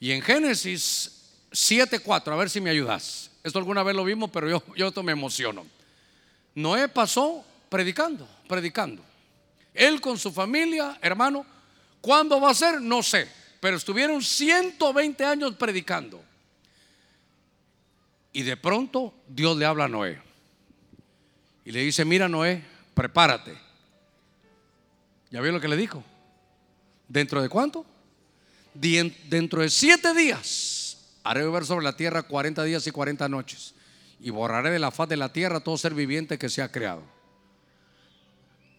[0.00, 1.18] Y en Génesis
[1.50, 3.30] 7:4, a ver si me ayudas.
[3.42, 5.66] Esto alguna vez lo vimos, pero yo, yo me emociono.
[6.54, 9.02] Noé pasó predicando, predicando.
[9.74, 11.44] Él con su familia, hermano,
[12.00, 12.80] ¿cuándo va a ser?
[12.80, 13.28] No sé,
[13.60, 16.22] pero estuvieron 120 años predicando.
[18.32, 20.20] Y de pronto Dios le habla a Noé.
[21.64, 23.56] Y le dice, mira Noé, prepárate.
[25.30, 26.02] ¿Ya vio lo que le dijo?
[27.08, 27.84] ¿Dentro de cuánto?
[28.74, 33.74] Dentro de siete días haré ver sobre la tierra 40 días y 40 noches.
[34.20, 37.02] y borraré de la faz de la tierra todo ser viviente que se ha creado.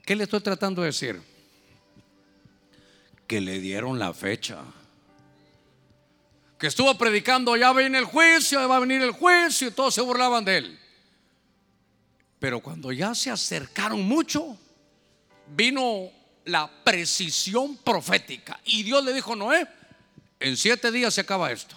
[0.05, 1.21] ¿Qué le estoy tratando de decir?
[3.29, 4.57] Que le dieron la fecha.
[6.57, 10.01] Que estuvo predicando, ya viene el juicio, va a venir el juicio, y todos se
[10.01, 10.79] burlaban de él.
[12.39, 14.57] Pero cuando ya se acercaron mucho,
[15.55, 16.09] vino
[16.45, 18.59] la precisión profética.
[18.65, 19.67] Y Dios le dijo, Noé,
[20.39, 21.75] en siete días se acaba esto.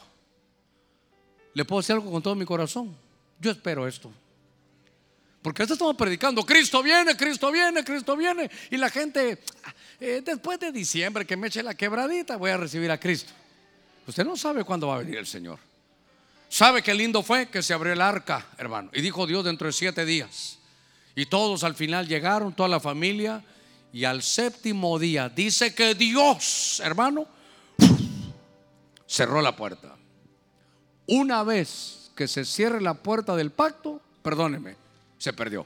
[1.52, 2.96] Le puedo decir algo con todo mi corazón.
[3.38, 4.10] Yo espero esto.
[5.42, 8.50] Porque esto estamos predicando, Cristo viene, Cristo viene, Cristo viene.
[8.70, 9.42] Y la gente,
[10.02, 13.32] eh, después de diciembre que me eche la quebradita, voy a recibir a Cristo.
[14.06, 15.60] Usted no sabe cuándo va a venir el Señor.
[16.48, 18.90] ¿Sabe qué lindo fue que se abrió el arca, hermano?
[18.92, 20.58] Y dijo Dios dentro de siete días.
[21.14, 23.44] Y todos al final llegaron, toda la familia.
[23.92, 27.26] Y al séptimo día dice que Dios, hermano,
[29.06, 29.94] cerró la puerta.
[31.06, 34.74] Una vez que se cierre la puerta del pacto, perdóneme,
[35.16, 35.64] se perdió.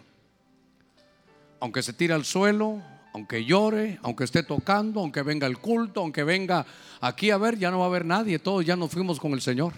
[1.59, 2.82] Aunque se tire al suelo,
[3.17, 6.67] aunque llore, aunque esté tocando, aunque venga el culto, aunque venga
[7.01, 9.41] aquí a ver, ya no va a haber nadie, todos ya nos fuimos con el
[9.41, 9.73] Señor.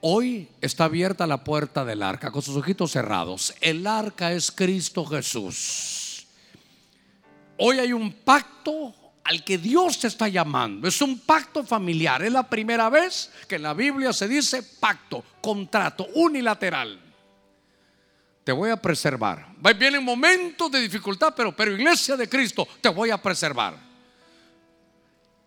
[0.00, 3.54] Hoy está abierta la puerta del arca con sus ojitos cerrados.
[3.60, 6.26] El arca es Cristo Jesús.
[7.56, 10.88] Hoy hay un pacto al que Dios te está llamando.
[10.88, 12.20] Es un pacto familiar.
[12.24, 17.05] Es la primera vez que en la Biblia se dice pacto, contrato unilateral.
[18.46, 19.44] Te voy a preservar.
[19.76, 23.76] Vienen momentos de dificultad, pero, pero iglesia de Cristo, te voy a preservar.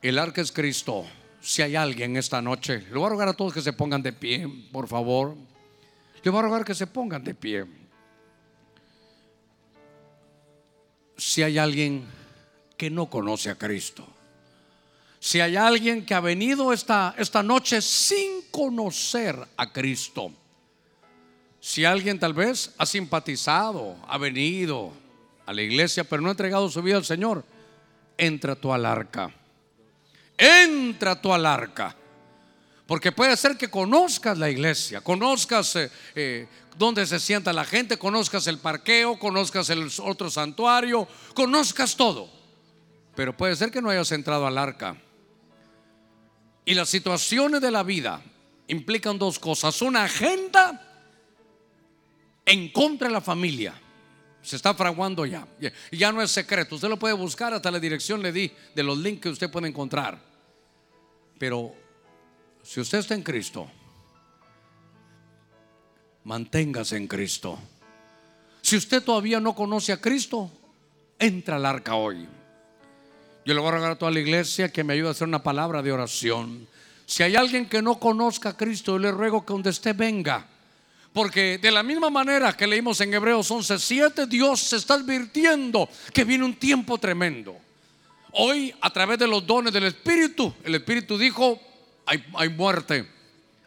[0.02, 1.06] El arca es Cristo.
[1.40, 4.12] Si hay alguien esta noche, le voy a rogar a todos que se pongan de
[4.12, 5.38] pie, por favor.
[6.22, 7.66] Le voy a rogar que se pongan de pie.
[11.16, 12.06] Si hay alguien
[12.76, 14.06] que no conoce a Cristo.
[15.22, 20.34] Si hay alguien que ha venido esta, esta noche sin conocer a Cristo.
[21.60, 24.94] Si alguien tal vez ha simpatizado, ha venido
[25.46, 27.44] a la iglesia, pero no ha entregado su vida al Señor,
[28.18, 29.34] entra tú al arca.
[30.38, 31.96] Entra tú al arca.
[32.86, 36.48] Porque puede ser que conozcas la iglesia, conozcas eh, eh,
[36.78, 42.30] dónde se sienta la gente, conozcas el parqueo, conozcas el otro santuario, conozcas todo.
[43.16, 44.96] Pero puede ser que no hayas entrado al arca.
[46.64, 48.22] Y las situaciones de la vida
[48.68, 49.82] implican dos cosas.
[49.82, 50.89] Una agenda
[52.50, 53.80] en contra de la familia.
[54.42, 55.48] Se está fraguando ya.
[55.92, 56.76] Ya no es secreto.
[56.76, 57.54] Usted lo puede buscar.
[57.54, 60.20] Hasta la dirección le di de los links que usted puede encontrar.
[61.38, 61.74] Pero
[62.64, 63.70] si usted está en Cristo,
[66.24, 67.60] manténgase en Cristo.
[68.62, 70.52] Si usted todavía no conoce a Cristo,
[71.20, 72.28] entra al arca hoy.
[73.46, 75.44] Yo le voy a rogar a toda la iglesia que me ayude a hacer una
[75.44, 76.68] palabra de oración.
[77.06, 80.48] Si hay alguien que no conozca a Cristo, yo le ruego que donde esté venga.
[81.14, 86.24] Porque de la misma manera que leímos en Hebreos 11:7, Dios se está advirtiendo que
[86.24, 87.58] viene un tiempo tremendo.
[88.32, 91.60] Hoy, a través de los dones del Espíritu, el Espíritu dijo:
[92.06, 93.08] hay, hay muerte,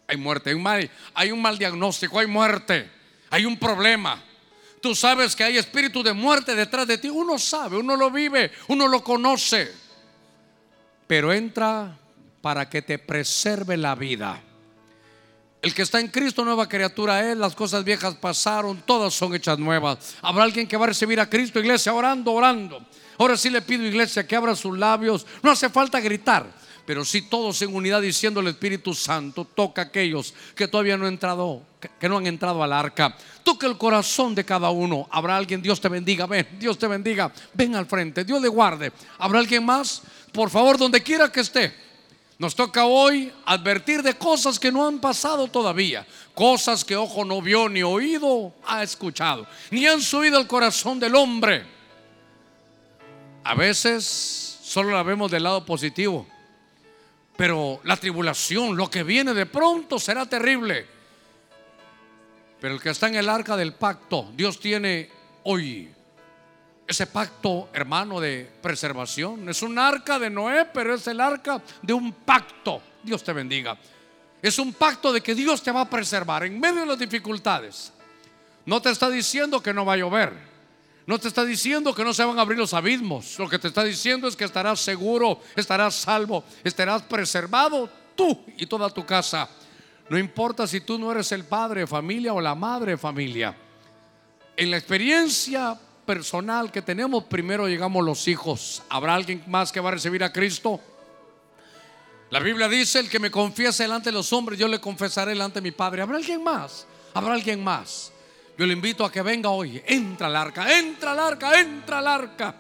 [0.07, 2.91] hay muerte, hay un, mal, hay un mal diagnóstico, hay muerte,
[3.31, 4.23] hay un problema.
[4.81, 7.09] Tú sabes que hay espíritu de muerte detrás de ti.
[7.09, 9.73] Uno sabe, uno lo vive, uno lo conoce.
[11.07, 11.97] Pero entra
[12.41, 14.43] para que te preserve la vida.
[15.63, 19.59] El que está en Cristo, nueva criatura es, las cosas viejas pasaron, todas son hechas
[19.59, 20.17] nuevas.
[20.21, 22.85] Habrá alguien que va a recibir a Cristo, iglesia, orando, orando.
[23.17, 25.25] Ahora sí le pido, iglesia, que abra sus labios.
[25.41, 29.85] No hace falta gritar pero si todos en unidad diciendo el Espíritu Santo, toca a
[29.87, 31.63] aquellos que todavía no han entrado,
[31.99, 33.17] que no han entrado al arca.
[33.45, 35.09] Toca el corazón de cada uno.
[35.11, 38.93] Habrá alguien, Dios te bendiga, ven, Dios te bendiga, ven al frente, Dios le guarde.
[39.19, 40.03] ¿Habrá alguien más?
[40.33, 41.92] Por favor, donde quiera que esté.
[42.43, 47.41] Nos toca hoy advertir de cosas que no han pasado todavía, cosas que ojo no
[47.41, 51.65] vio ni oído ha escuchado, ni han subido al corazón del hombre.
[53.45, 56.27] A veces solo la vemos del lado positivo.
[57.37, 60.85] Pero la tribulación, lo que viene de pronto será terrible.
[62.61, 65.09] Pero el que está en el arca del pacto, Dios tiene
[65.45, 65.95] hoy
[66.93, 69.49] ese pacto, hermano, de preservación.
[69.49, 72.81] Es un arca de Noé, pero es el arca de un pacto.
[73.03, 73.77] Dios te bendiga.
[74.41, 77.93] Es un pacto de que Dios te va a preservar en medio de las dificultades.
[78.65, 80.53] No te está diciendo que no va a llover.
[81.07, 83.39] No te está diciendo que no se van a abrir los abismos.
[83.39, 88.67] Lo que te está diciendo es que estarás seguro, estarás salvo, estarás preservado tú y
[88.67, 89.49] toda tu casa.
[90.09, 93.57] No importa si tú no eres el padre de familia o la madre de familia.
[94.57, 95.79] En la experiencia
[96.13, 98.83] personal que tenemos, primero llegamos los hijos.
[98.91, 100.79] ¿Habrá alguien más que va a recibir a Cristo?
[102.29, 105.61] La Biblia dice, el que me confiese delante de los hombres, yo le confesaré delante
[105.61, 106.03] de mi Padre.
[106.03, 106.87] ¿Habrá alguien más?
[107.15, 108.13] ¿Habrá alguien más?
[108.59, 109.83] Yo le invito a que venga hoy.
[109.87, 112.57] Entra al arca, entra al arca, entra al arca.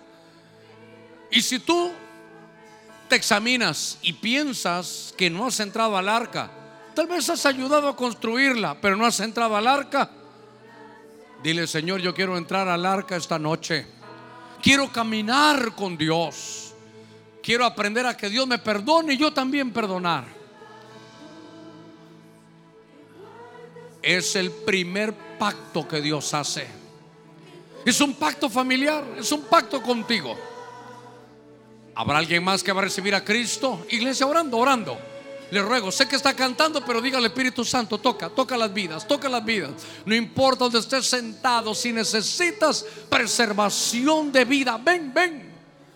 [1.30, 1.92] Y si tú
[3.06, 6.50] te examinas y piensas que no has entrado al arca,
[6.94, 10.10] tal vez has ayudado a construirla, pero no has entrado al arca.
[11.42, 13.86] Dile, Señor, yo quiero entrar al arca esta noche.
[14.62, 16.72] Quiero caminar con Dios.
[17.42, 20.24] Quiero aprender a que Dios me perdone y yo también perdonar.
[24.00, 26.66] Es el primer pacto que Dios hace.
[27.84, 30.38] Es un pacto familiar, es un pacto contigo.
[31.96, 33.84] ¿Habrá alguien más que va a recibir a Cristo?
[33.90, 35.11] Iglesia, orando, orando.
[35.52, 39.06] Le ruego, sé que está cantando, pero diga al Espíritu Santo, toca, toca las vidas,
[39.06, 39.72] toca las vidas.
[40.06, 45.52] No importa donde estés sentado, si necesitas preservación de vida, ven, ven,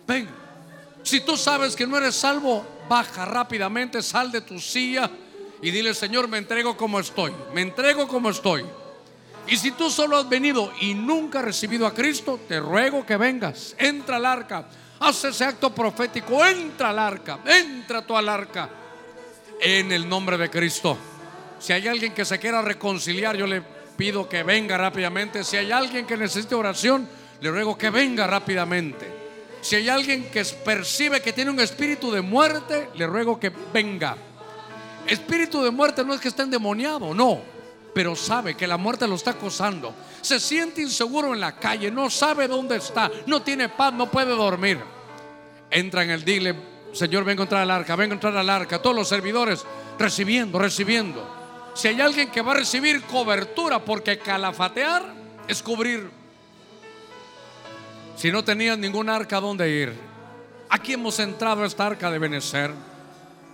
[0.06, 0.28] ven.
[1.02, 5.10] Si tú sabes que no eres salvo, baja rápidamente, sal de tu silla
[5.62, 8.62] y dile, Señor, me entrego como estoy, me entrego como estoy.
[9.46, 13.16] Y si tú solo has venido y nunca has recibido a Cristo, te ruego que
[13.16, 14.68] vengas, entra al arca,
[15.00, 18.82] haz ese acto profético, entra al arca, entra tú al arca
[19.60, 20.98] en el nombre de Cristo.
[21.58, 23.62] Si hay alguien que se quiera reconciliar, yo le
[23.96, 25.42] pido que venga rápidamente.
[25.42, 27.08] Si hay alguien que necesite oración,
[27.40, 29.06] le ruego que venga rápidamente.
[29.60, 34.16] Si hay alguien que percibe que tiene un espíritu de muerte, le ruego que venga.
[35.06, 37.40] Espíritu de muerte no es que esté endemoniado, no,
[37.94, 39.94] pero sabe que la muerte lo está acosando.
[40.20, 44.36] Se siente inseguro en la calle, no sabe dónde está, no tiene paz, no puede
[44.36, 44.78] dormir.
[45.70, 46.54] Entra en el dile,
[46.96, 48.80] Señor, vengo a entrar al arca, vengo a entrar al arca.
[48.80, 49.66] Todos los servidores
[49.98, 51.28] recibiendo, recibiendo.
[51.74, 55.02] Si hay alguien que va a recibir cobertura, porque calafatear
[55.46, 56.10] es cubrir.
[58.16, 59.94] Si no tenías ningún arca donde ir,
[60.70, 62.70] aquí hemos entrado a esta arca de Benecer,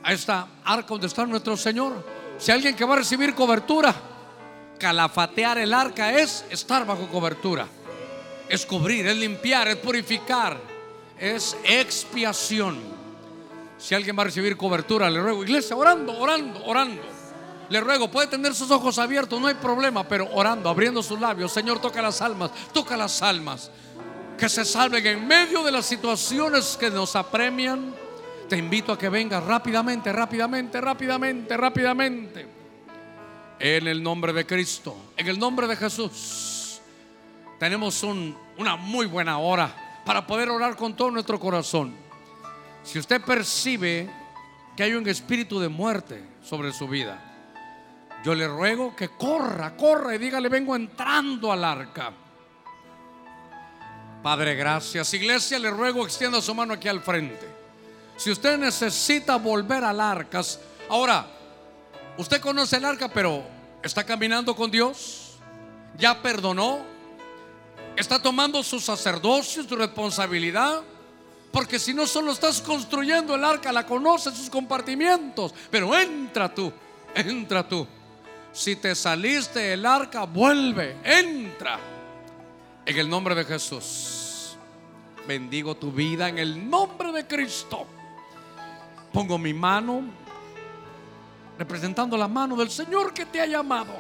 [0.05, 2.07] a esta arca donde está nuestro Señor.
[2.39, 3.93] Si hay alguien que va a recibir cobertura,
[4.79, 7.67] calafatear el arca es estar bajo cobertura,
[8.49, 10.61] es cubrir, es limpiar, es purificar,
[11.19, 13.02] es expiación.
[13.83, 17.03] Si alguien va a recibir cobertura, le ruego, iglesia, orando, orando, orando.
[17.69, 21.53] Le ruego, puede tener sus ojos abiertos, no hay problema, pero orando, abriendo sus labios.
[21.53, 23.73] Señor, toca las almas, toca las almas.
[24.39, 27.93] Que se salven en medio de las situaciones que nos apremian.
[28.49, 32.47] Te invito a que vengas rápidamente, rápidamente, rápidamente, rápidamente.
[33.59, 36.81] En el nombre de Cristo, en el nombre de Jesús.
[37.59, 42.02] Tenemos una muy buena hora para poder orar con todo nuestro corazón.
[42.83, 44.11] Si usted percibe
[44.77, 47.33] que hay un espíritu de muerte sobre su vida,
[48.25, 52.13] yo le ruego que corra, corra y dígale, vengo entrando al arca.
[54.23, 55.13] Padre, gracias.
[55.15, 57.49] Iglesia, le ruego, extienda su mano aquí al frente.
[58.17, 60.43] Si usted necesita volver al arca,
[60.89, 61.27] ahora,
[62.17, 63.43] usted conoce el arca, pero
[63.83, 65.39] está caminando con Dios,
[65.99, 66.81] ya perdonó,
[67.97, 70.83] está tomando su sacerdocio, su responsabilidad.
[71.53, 75.55] Porque si no solo estás construyendo el arca, la conoces sus compartimientos.
[75.71, 76.73] Pero entra tú,
[77.15, 77.87] entra tú.
[78.53, 81.79] Si te saliste del arca, vuelve, entra.
[82.87, 84.57] En el nombre de Jesús.
[85.29, 87.87] Bendigo tu vida en el nombre de Cristo.
[89.13, 90.03] Pongo mi mano
[91.59, 93.95] representando la mano del Señor que te ha llamado.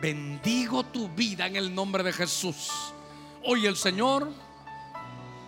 [0.00, 2.70] Bendigo tu vida en el nombre de Jesús.
[3.42, 4.32] Hoy el Señor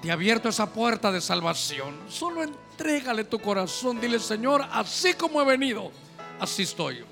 [0.03, 1.94] te ha abierto esa puerta de salvación.
[2.09, 4.01] Solo entrégale tu corazón.
[4.01, 5.90] Dile, Señor, así como he venido,
[6.38, 7.05] así estoy.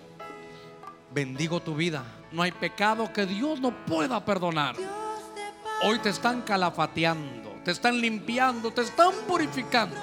[1.12, 2.04] Bendigo tu vida.
[2.32, 4.76] No hay pecado que Dios no pueda perdonar.
[5.82, 9.96] Hoy te están calafateando, te están limpiando, te están purificando.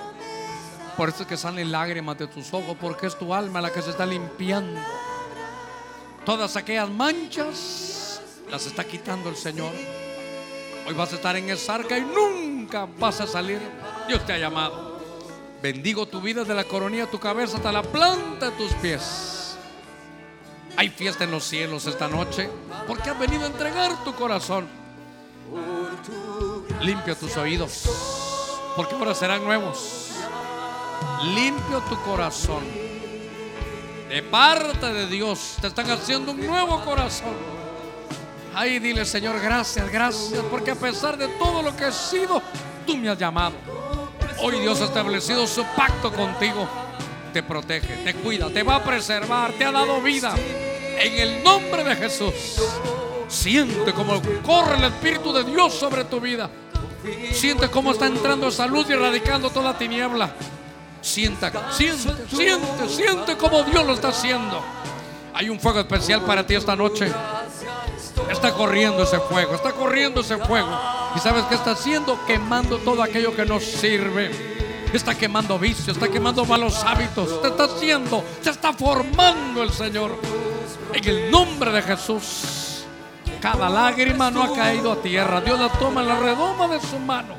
[0.95, 3.82] Por eso es que salen lágrimas de tus ojos, porque es tu alma la que
[3.82, 4.79] se está limpiando.
[6.25, 9.73] Todas aquellas manchas las está quitando el Señor.
[10.88, 13.59] Hoy vas a estar en esa arca y nunca vas a salir.
[14.07, 14.99] Dios te ha llamado.
[15.61, 19.57] Bendigo tu vida de la coronilla de tu cabeza hasta la planta de tus pies.
[20.75, 22.49] Hay fiesta en los cielos esta noche
[22.88, 24.67] porque has venido a entregar tu corazón.
[26.82, 27.88] Limpia tus oídos
[28.75, 30.11] porque ahora serán nuevos.
[31.23, 32.63] Limpio tu corazón.
[34.09, 37.61] De parte de Dios te están haciendo un nuevo corazón.
[38.54, 42.41] Ahí dile, Señor, gracias, gracias, porque a pesar de todo lo que he sido,
[42.86, 43.54] tú me has llamado.
[44.39, 46.68] Hoy Dios ha establecido su pacto contigo.
[47.32, 50.36] Te protege, te cuida, te va a preservar, te ha dado vida.
[50.99, 52.34] En el nombre de Jesús.
[53.30, 56.49] Siente como corre el Espíritu de Dios sobre tu vida.
[57.32, 60.30] Siente cómo está entrando salud y erradicando toda tiniebla.
[61.02, 64.62] Sienta, siente, siente, siente como Dios lo está haciendo.
[65.34, 67.12] Hay un fuego especial para ti esta noche.
[68.32, 70.69] Está corriendo ese fuego, está corriendo ese fuego.
[71.15, 72.17] ¿Y sabes qué está haciendo?
[72.25, 74.32] Quemando todo aquello que nos sirve.
[74.93, 77.41] Está quemando vicios, está quemando malos hábitos.
[77.41, 80.17] Te está haciendo, se está formando el Señor.
[80.93, 82.86] En el nombre de Jesús.
[83.41, 85.41] Cada lágrima no ha caído a tierra.
[85.41, 87.36] Dios la toma en la redoma de su mano.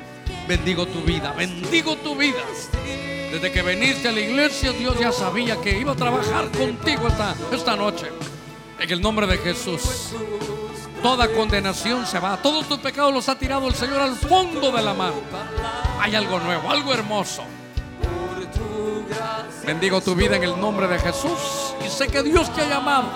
[0.47, 2.41] Bendigo tu vida, bendigo tu vida.
[3.31, 7.35] Desde que viniste a la iglesia, Dios ya sabía que iba a trabajar contigo esta,
[7.51, 8.07] esta noche.
[8.79, 10.13] En el nombre de Jesús.
[11.03, 12.37] Toda condenación se va.
[12.37, 15.11] Todos tus pecados los ha tirado el Señor al fondo de la mar.
[15.99, 17.43] Hay algo nuevo, algo hermoso.
[19.65, 21.75] Bendigo tu vida en el nombre de Jesús.
[21.85, 23.09] Y sé que Dios te ha llamado.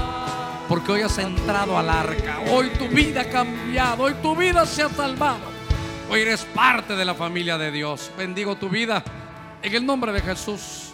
[0.67, 2.41] Porque hoy has entrado al arca.
[2.51, 4.03] Hoy tu vida ha cambiado.
[4.03, 5.39] Hoy tu vida se ha salvado.
[6.09, 8.11] Hoy eres parte de la familia de Dios.
[8.17, 9.01] Bendigo tu vida
[9.61, 10.91] en el nombre de Jesús.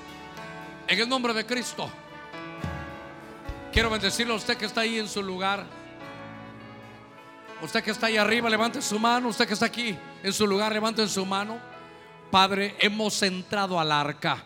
[0.88, 1.90] En el nombre de Cristo.
[3.72, 5.66] Quiero bendecirle a usted que está ahí en su lugar.
[7.64, 9.30] Usted que está ahí arriba, levante su mano.
[9.30, 11.62] Usted que está aquí en su lugar, levante su mano.
[12.30, 14.44] Padre, hemos entrado al arca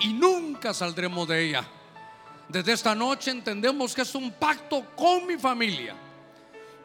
[0.00, 1.64] y nunca saldremos de ella.
[2.48, 5.94] Desde esta noche entendemos que es un pacto con mi familia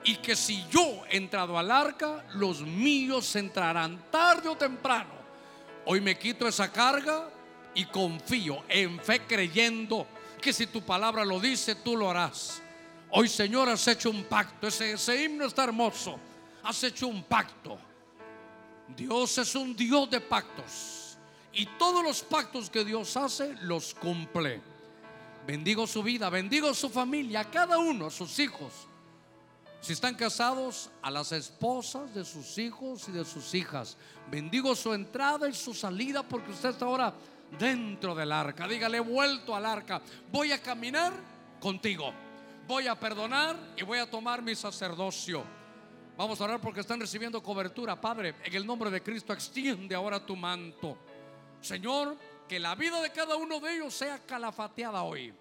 [0.04, 5.16] y que si yo he entrado al arca, los míos entrarán tarde o temprano.
[5.86, 7.28] Hoy me quito esa carga
[7.74, 10.06] y confío en fe creyendo
[10.40, 12.62] que si tu palabra lo dice, tú lo harás.
[13.12, 14.68] Hoy, Señor, has hecho un pacto.
[14.68, 16.20] Ese, ese himno está hermoso.
[16.64, 17.80] Has hecho un pacto.
[18.96, 21.18] Dios es un Dios de pactos.
[21.52, 24.62] Y todos los pactos que Dios hace, los cumple.
[25.48, 28.72] Bendigo su vida, bendigo su familia, a cada uno, a sus hijos.
[29.82, 33.98] Si están casados, a las esposas de sus hijos y de sus hijas.
[34.30, 37.14] Bendigo su entrada y su salida porque usted está ahora
[37.58, 38.68] dentro del arca.
[38.68, 40.02] Dígale, he vuelto al arca.
[40.32, 41.14] Voy a caminar
[41.60, 42.14] contigo
[42.70, 45.44] voy a perdonar y voy a tomar mi sacerdocio.
[46.16, 48.00] Vamos a orar porque están recibiendo cobertura.
[48.00, 50.96] Padre, en el nombre de Cristo, extiende ahora tu manto.
[51.60, 52.16] Señor,
[52.48, 55.34] que la vida de cada uno de ellos sea calafateada hoy.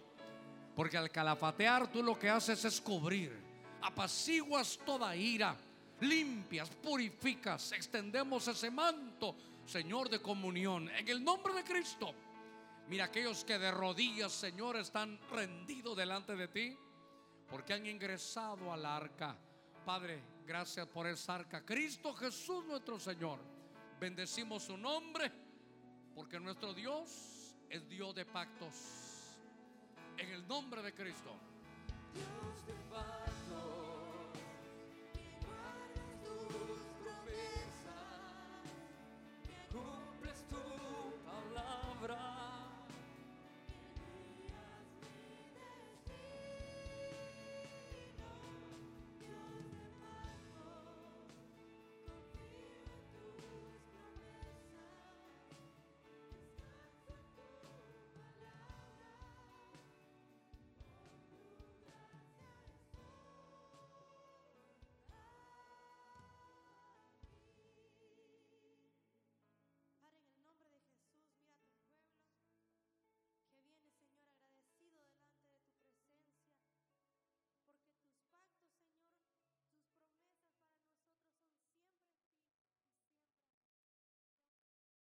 [0.74, 3.38] Porque al calafatear tú lo que haces es cubrir,
[3.82, 5.54] apaciguas toda ira,
[6.00, 10.88] limpias, purificas, extendemos ese manto, Señor, de comunión.
[10.88, 12.14] En el nombre de Cristo.
[12.88, 16.78] Mira aquellos que de rodillas, Señor, están rendidos delante de ti
[17.50, 19.36] porque han ingresado al arca.
[19.84, 21.64] Padre, gracias por esa arca.
[21.64, 23.38] Cristo Jesús nuestro Señor.
[23.98, 25.32] Bendecimos su nombre
[26.14, 28.74] porque nuestro Dios es Dios de pactos.
[30.16, 31.36] En el nombre de Cristo.
[32.12, 33.27] Dios de.